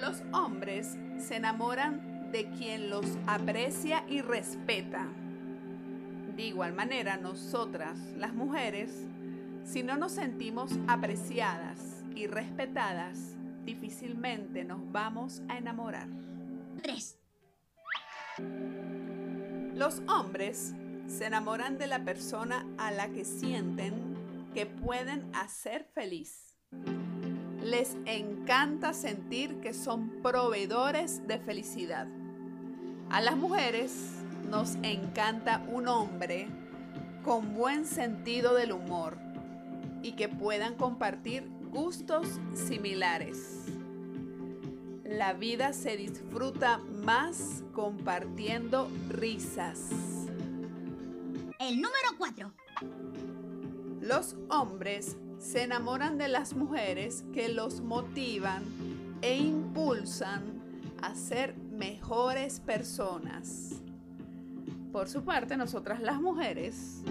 Los 0.01 0.23
hombres 0.33 0.97
se 1.19 1.37
enamoran 1.37 2.31
de 2.33 2.49
quien 2.51 2.91
los 2.91 3.19
aprecia 3.27 4.05
y 4.09 4.23
respeta. 4.23 5.07
De 6.41 6.47
igual 6.47 6.73
manera, 6.73 7.19
nosotras, 7.19 7.99
las 8.17 8.33
mujeres, 8.33 8.91
si 9.63 9.83
no 9.83 9.99
nos 9.99 10.13
sentimos 10.13 10.73
apreciadas 10.89 12.03
y 12.17 12.29
respetadas, 12.29 13.37
difícilmente 13.67 14.65
nos 14.65 14.91
vamos 14.91 15.43
a 15.49 15.59
enamorar. 15.59 16.09
3. 16.83 17.19
Los 19.75 20.01
hombres 20.09 20.73
se 21.09 21.27
enamoran 21.27 21.77
de 21.77 21.89
la 21.89 22.03
persona 22.07 22.65
a 22.79 22.91
la 22.91 23.11
que 23.11 23.27
sienten 23.27 23.93
que 24.55 24.65
pueden 24.65 25.31
hacer 25.35 25.91
feliz 25.93 26.57
les 27.63 27.99
encanta 28.07 28.95
sentir 28.95 29.61
que 29.61 29.75
son 29.75 30.23
proveedores 30.23 31.27
de 31.29 31.39
felicidad. 31.39 32.09
A 33.11 33.21
las 33.21 33.37
mujeres 33.37 34.20
nos 34.49 34.77
encanta 34.83 35.65
un 35.69 35.89
hombre 35.89 36.49
con 37.25 37.55
buen 37.55 37.85
sentido 37.85 38.55
del 38.55 38.73
humor 38.73 39.19
y 40.03 40.13
que 40.13 40.29
puedan 40.29 40.75
compartir 40.75 41.49
gustos 41.71 42.27
similares. 42.55 43.67
La 45.05 45.33
vida 45.33 45.73
se 45.73 45.97
disfruta 45.97 46.79
más 46.79 47.65
compartiendo 47.73 48.89
risas. 49.09 49.91
El 51.59 51.77
número 51.77 52.17
4. 52.17 52.53
Los 54.01 54.37
hombres 54.49 55.17
se 55.39 55.63
enamoran 55.63 56.17
de 56.17 56.29
las 56.29 56.55
mujeres 56.55 57.25
que 57.33 57.49
los 57.49 57.81
motivan 57.81 58.63
e 59.21 59.37
impulsan 59.37 60.61
a 61.03 61.15
ser 61.15 61.57
mejores 61.57 62.61
personas. 62.61 63.83
Por 64.93 65.09
su 65.09 65.25
parte, 65.25 65.57
nosotras 65.57 66.01
las 66.01 66.21
mujeres 66.21 67.03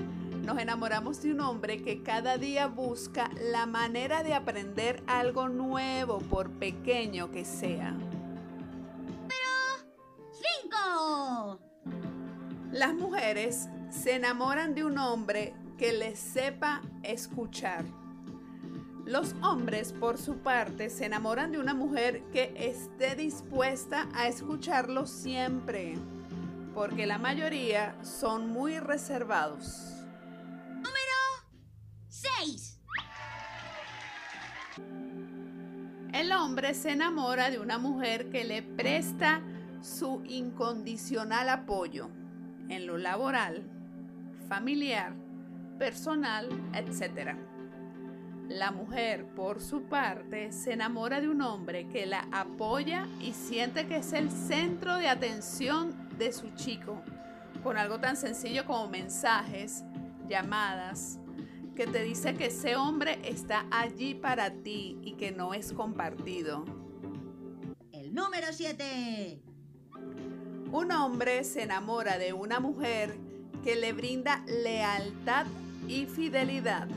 nos 0.43 0.59
enamoramos 0.59 1.21
de 1.21 1.31
un 1.31 1.39
hombre 1.39 1.81
que 1.81 2.03
cada 2.03 2.37
día 2.37 2.67
busca 2.67 3.29
la 3.51 3.65
manera 3.65 4.23
de 4.23 4.33
aprender 4.33 5.01
algo 5.07 5.47
nuevo, 5.49 6.19
por 6.19 6.51
pequeño 6.51 7.31
que 7.31 7.45
sea. 7.45 7.95
Pero... 9.27 9.89
¡Cinco! 10.31 11.59
Las 12.71 12.93
mujeres 12.93 13.69
se 13.89 14.15
enamoran 14.15 14.75
de 14.75 14.83
un 14.83 14.97
hombre 14.97 15.53
que 15.77 15.93
les 15.93 16.19
sepa 16.19 16.81
escuchar 17.03 17.85
los 19.09 19.33
hombres, 19.41 19.91
por 19.91 20.19
su 20.19 20.37
parte, 20.37 20.91
se 20.91 21.05
enamoran 21.05 21.51
de 21.51 21.57
una 21.57 21.73
mujer 21.73 22.21
que 22.31 22.53
esté 22.55 23.15
dispuesta 23.15 24.07
a 24.13 24.27
escucharlo 24.27 25.07
siempre, 25.07 25.95
porque 26.79 27.05
la 27.05 27.17
mayoría 27.17 27.93
son 28.03 28.53
muy 28.53 28.79
reservados. 28.79 30.05
Número 30.75 31.17
6. 32.07 32.79
El 36.13 36.31
hombre 36.31 36.73
se 36.73 36.91
enamora 36.91 37.49
de 37.49 37.59
una 37.59 37.79
mujer 37.79 38.29
que 38.29 38.45
le 38.45 38.63
presta 38.63 39.41
su 39.81 40.23
incondicional 40.25 41.49
apoyo 41.49 42.09
en 42.69 42.87
lo 42.87 42.97
laboral, 42.97 43.61
familiar, 44.47 45.13
personal, 45.77 46.47
etc. 46.73 47.35
La 48.47 48.71
mujer, 48.71 49.25
por 49.35 49.59
su 49.59 49.81
parte, 49.81 50.53
se 50.53 50.71
enamora 50.71 51.19
de 51.19 51.27
un 51.27 51.41
hombre 51.41 51.89
que 51.89 52.05
la 52.05 52.25
apoya 52.31 53.05
y 53.19 53.33
siente 53.33 53.85
que 53.85 53.97
es 53.97 54.13
el 54.13 54.31
centro 54.31 54.95
de 54.95 55.09
atención 55.09 56.07
de 56.19 56.31
su 56.31 56.51
chico, 56.51 57.01
con 57.63 57.77
algo 57.77 57.99
tan 57.99 58.15
sencillo 58.15 58.65
como 58.65 58.89
mensajes, 58.89 59.83
llamadas, 60.27 61.19
que 61.75 61.87
te 61.87 62.03
dice 62.03 62.35
que 62.35 62.47
ese 62.47 62.75
hombre 62.75 63.19
está 63.23 63.65
allí 63.71 64.13
para 64.13 64.51
ti 64.51 64.99
y 65.01 65.13
que 65.13 65.31
no 65.31 65.55
es 65.55 65.73
compartido. 65.73 66.65
Número 68.11 68.47
7. 68.51 69.39
Un 70.71 70.91
hombre 70.91 71.43
se 71.43 71.63
enamora 71.63 72.17
de 72.17 72.33
una 72.33 72.59
mujer 72.59 73.15
que 73.63 73.75
le 73.75 73.93
brinda 73.93 74.43
lealtad 74.47 75.45
y 75.87 76.05
fidelidad. 76.05 76.87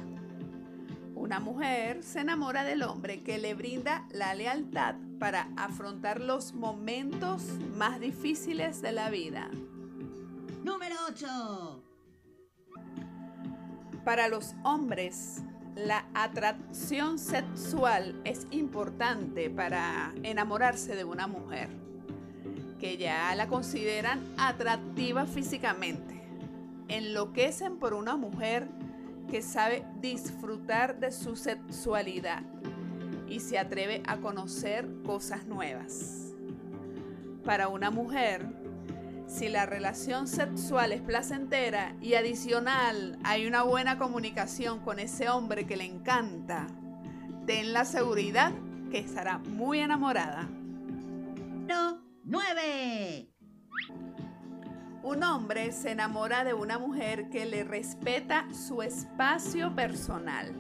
Una 1.33 1.41
mujer 1.41 2.03
se 2.03 2.21
enamora 2.21 2.63
del 2.63 2.83
hombre 2.83 3.23
que 3.23 3.39
le 3.39 3.55
brinda 3.55 4.07
la 4.11 4.35
lealtad 4.35 4.97
para 5.19 5.49
afrontar 5.57 6.21
los 6.21 6.53
momentos 6.53 7.45
más 7.75 8.01
difíciles 8.01 8.83
de 8.83 8.93
la 8.93 9.09
vida. 9.09 9.49
Número 10.63 10.95
8. 11.09 11.83
Para 14.05 14.29
los 14.29 14.55
hombres, 14.63 15.43
la 15.75 16.05
atracción 16.13 17.19
sexual 17.19 18.21
es 18.25 18.47
importante 18.51 19.49
para 19.49 20.13
enamorarse 20.25 20.95
de 20.95 21.05
una 21.05 21.29
mujer, 21.29 21.71
que 22.79 22.99
ya 22.99 23.35
la 23.37 23.49
consideran 23.49 24.21
atractiva 24.37 25.25
físicamente. 25.25 26.23
Enloquecen 26.89 27.79
por 27.79 27.95
una 27.95 28.19
mujer 28.19 28.69
que 29.31 29.43
sabe 29.43 29.85
disfrutar 30.01 30.99
de 30.99 31.11
su 31.13 31.37
sexualidad 31.37 32.43
y 33.29 33.41
se 33.41 33.59
atreve 33.59 34.03
a 34.07 34.19
conocer 34.19 34.89
cosas 35.05 35.47
nuevas. 35.47 36.35
Para 37.45 37.69
una 37.69 37.91
mujer, 37.91 38.47
si 39.27 39.49
la 39.49 39.65
relación 39.65 40.29
sexual 40.29 40.93
es 40.93 41.01
placentera 41.01 41.97
y 42.01 42.15
adicional 42.15 43.19
hay 43.25 43.47
una 43.47 43.63
buena 43.63 43.99
comunicación 43.99 44.81
con 44.81 44.99
ese 44.99 45.31
hombre 45.31 45.67
que 45.67 45.77
le 45.77 45.85
encanta, 45.85 46.67
ten 47.47 47.73
la 47.73 47.85
seguridad 47.85 48.53
que 48.91 48.99
estará 48.99 49.39
muy 49.39 49.81
enamorada. 49.81 50.49
No, 51.67 52.03
9. 52.25 53.29
Un 55.03 55.25
hombre 55.25 55.73
se 55.73 55.91
enamora 55.91 56.45
de 56.45 56.55
una 56.55 56.79
mujer 56.79 57.29
que 57.29 57.45
le 57.45 57.65
respeta 57.65 58.47
su 58.55 58.83
espacio 58.83 59.75
personal. 59.75 60.53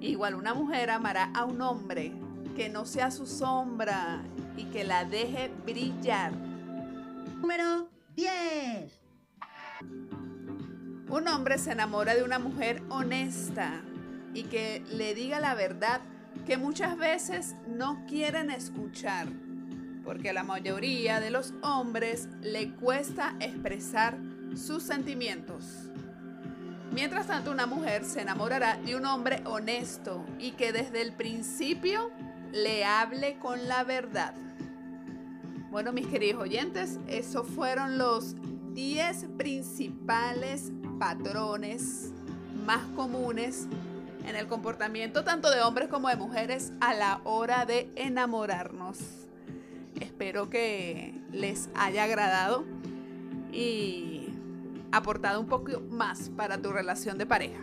Igual 0.00 0.34
una 0.34 0.54
mujer 0.54 0.90
amará 0.90 1.30
a 1.34 1.44
un 1.44 1.60
hombre 1.62 2.12
que 2.56 2.68
no 2.68 2.84
sea 2.84 3.12
su 3.12 3.26
sombra 3.26 4.22
y 4.56 4.64
que 4.64 4.82
la 4.82 5.04
deje 5.04 5.52
brillar. 5.64 6.32
Número 7.40 7.88
10. 8.16 8.92
Un 11.08 11.28
hombre 11.28 11.56
se 11.58 11.70
enamora 11.70 12.14
de 12.14 12.24
una 12.24 12.40
mujer 12.40 12.82
honesta 12.88 13.82
y 14.34 14.44
que 14.44 14.84
le 14.90 15.14
diga 15.14 15.38
la 15.38 15.54
verdad 15.54 16.00
que 16.44 16.56
muchas 16.56 16.96
veces 16.96 17.54
no 17.68 18.04
quieren 18.08 18.50
escuchar, 18.50 19.28
porque 20.04 20.30
a 20.30 20.32
la 20.32 20.42
mayoría 20.42 21.20
de 21.20 21.30
los 21.30 21.54
hombres 21.62 22.28
le 22.42 22.70
cuesta 22.72 23.34
expresar 23.40 24.18
sus 24.54 24.82
sentimientos. 24.82 25.90
Mientras 26.92 27.28
tanto, 27.28 27.52
una 27.52 27.66
mujer 27.66 28.04
se 28.04 28.20
enamorará 28.20 28.76
de 28.78 28.96
un 28.96 29.06
hombre 29.06 29.42
honesto 29.44 30.24
y 30.38 30.52
que 30.52 30.72
desde 30.72 31.02
el 31.02 31.12
principio 31.12 32.10
le 32.52 32.84
hable 32.84 33.38
con 33.38 33.68
la 33.68 33.84
verdad. 33.84 34.34
Bueno, 35.70 35.92
mis 35.92 36.08
queridos 36.08 36.42
oyentes, 36.42 36.98
esos 37.06 37.46
fueron 37.46 37.96
los 37.96 38.34
10 38.74 39.26
principales 39.38 40.72
patrones 40.98 42.12
más 42.66 42.82
comunes 42.96 43.68
en 44.26 44.36
el 44.36 44.48
comportamiento 44.48 45.24
tanto 45.24 45.50
de 45.50 45.62
hombres 45.62 45.88
como 45.88 46.08
de 46.08 46.16
mujeres 46.16 46.72
a 46.80 46.92
la 46.94 47.20
hora 47.24 47.66
de 47.66 47.90
enamorarnos. 47.94 48.98
Espero 49.98 50.50
que 50.50 51.14
les 51.32 51.68
haya 51.74 52.04
agradado 52.04 52.64
y 53.52 54.28
aportado 54.92 55.40
un 55.40 55.48
poco 55.48 55.80
más 55.80 56.30
para 56.30 56.60
tu 56.60 56.72
relación 56.72 57.18
de 57.18 57.26
pareja. 57.26 57.60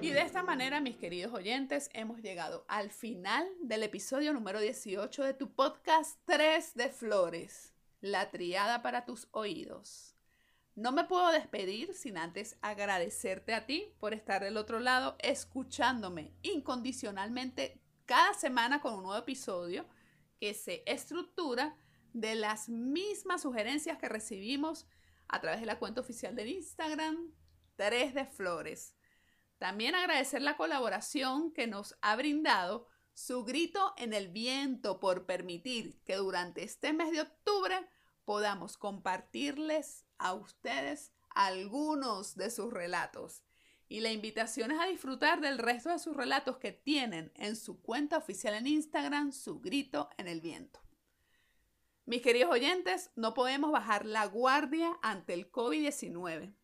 Y 0.00 0.10
de 0.10 0.20
esta 0.20 0.42
manera, 0.42 0.80
mis 0.80 0.96
queridos 0.96 1.32
oyentes, 1.32 1.90
hemos 1.92 2.20
llegado 2.20 2.64
al 2.68 2.90
final 2.90 3.48
del 3.62 3.82
episodio 3.82 4.32
número 4.32 4.60
18 4.60 5.24
de 5.24 5.34
tu 5.34 5.50
podcast 5.50 6.20
3 6.26 6.74
de 6.74 6.90
Flores, 6.90 7.72
la 8.00 8.30
triada 8.30 8.82
para 8.82 9.04
tus 9.04 9.26
oídos. 9.32 10.14
No 10.76 10.92
me 10.92 11.04
puedo 11.04 11.32
despedir 11.32 11.94
sin 11.94 12.18
antes 12.18 12.58
agradecerte 12.60 13.54
a 13.54 13.64
ti 13.64 13.90
por 13.98 14.12
estar 14.12 14.44
del 14.44 14.58
otro 14.58 14.78
lado 14.78 15.16
escuchándome 15.18 16.34
incondicionalmente 16.42 17.80
cada 18.04 18.34
semana 18.34 18.82
con 18.82 18.94
un 18.94 19.04
nuevo 19.04 19.18
episodio 19.18 19.86
que 20.38 20.54
se 20.54 20.82
estructura 20.86 21.76
de 22.12 22.34
las 22.34 22.68
mismas 22.68 23.42
sugerencias 23.42 23.98
que 23.98 24.08
recibimos 24.08 24.86
a 25.28 25.40
través 25.40 25.60
de 25.60 25.66
la 25.66 25.78
cuenta 25.78 26.00
oficial 26.00 26.34
de 26.34 26.48
Instagram 26.48 27.32
3 27.76 28.14
de 28.14 28.24
Flores. 28.24 28.94
También 29.58 29.94
agradecer 29.94 30.42
la 30.42 30.56
colaboración 30.56 31.52
que 31.52 31.66
nos 31.66 31.96
ha 32.02 32.16
brindado 32.16 32.88
su 33.14 33.44
grito 33.44 33.94
en 33.96 34.12
el 34.12 34.28
viento 34.28 35.00
por 35.00 35.24
permitir 35.24 36.00
que 36.04 36.16
durante 36.16 36.62
este 36.62 36.92
mes 36.92 37.10
de 37.12 37.22
octubre 37.22 37.88
podamos 38.24 38.76
compartirles 38.76 40.04
a 40.18 40.34
ustedes 40.34 41.12
algunos 41.30 42.34
de 42.34 42.50
sus 42.50 42.72
relatos. 42.72 43.42
Y 43.88 44.00
la 44.00 44.10
invitación 44.10 44.72
es 44.72 44.80
a 44.80 44.86
disfrutar 44.86 45.40
del 45.40 45.58
resto 45.58 45.90
de 45.90 45.98
sus 45.98 46.16
relatos 46.16 46.56
que 46.56 46.72
tienen 46.72 47.32
en 47.36 47.54
su 47.54 47.80
cuenta 47.80 48.16
oficial 48.16 48.54
en 48.54 48.66
Instagram, 48.66 49.32
su 49.32 49.60
grito 49.60 50.10
en 50.18 50.26
el 50.26 50.40
viento. 50.40 50.80
Mis 52.04 52.22
queridos 52.22 52.50
oyentes, 52.50 53.10
no 53.16 53.34
podemos 53.34 53.72
bajar 53.72 54.06
la 54.06 54.26
guardia 54.26 54.96
ante 55.02 55.34
el 55.34 55.50
COVID-19. 55.50 56.54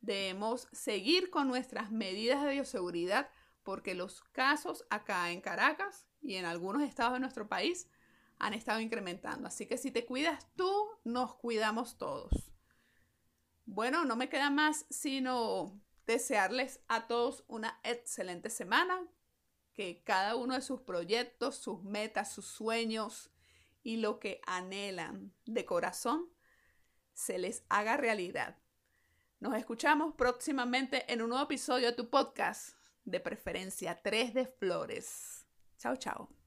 Debemos 0.00 0.68
seguir 0.72 1.30
con 1.30 1.48
nuestras 1.48 1.90
medidas 1.90 2.42
de 2.42 2.52
bioseguridad 2.52 3.30
porque 3.62 3.94
los 3.94 4.20
casos 4.20 4.84
acá 4.90 5.30
en 5.30 5.40
Caracas 5.40 6.06
y 6.20 6.36
en 6.36 6.44
algunos 6.44 6.82
estados 6.82 7.14
de 7.14 7.20
nuestro 7.20 7.48
país 7.48 7.88
han 8.38 8.54
estado 8.54 8.80
incrementando. 8.80 9.48
Así 9.48 9.66
que 9.66 9.78
si 9.78 9.90
te 9.90 10.04
cuidas 10.04 10.48
tú, 10.56 10.70
nos 11.04 11.36
cuidamos 11.36 11.96
todos. 11.96 12.52
Bueno, 13.64 14.04
no 14.04 14.16
me 14.16 14.28
queda 14.28 14.50
más 14.50 14.84
sino 14.90 15.80
desearles 16.06 16.80
a 16.88 17.06
todos 17.06 17.44
una 17.48 17.80
excelente 17.82 18.50
semana, 18.50 19.06
que 19.72 20.02
cada 20.04 20.36
uno 20.36 20.54
de 20.54 20.60
sus 20.60 20.80
proyectos, 20.82 21.56
sus 21.56 21.82
metas, 21.82 22.32
sus 22.32 22.46
sueños 22.46 23.30
y 23.82 23.96
lo 23.96 24.18
que 24.18 24.40
anhelan 24.46 25.32
de 25.46 25.64
corazón 25.64 26.28
se 27.14 27.38
les 27.38 27.64
haga 27.68 27.96
realidad. 27.96 28.58
Nos 29.40 29.54
escuchamos 29.54 30.14
próximamente 30.14 31.10
en 31.12 31.22
un 31.22 31.30
nuevo 31.30 31.44
episodio 31.44 31.88
de 31.88 31.96
tu 31.96 32.08
podcast, 32.08 32.76
de 33.04 33.18
preferencia 33.18 34.00
3 34.00 34.34
de 34.34 34.46
Flores. 34.46 35.46
Chao, 35.78 35.96
chao. 35.96 36.41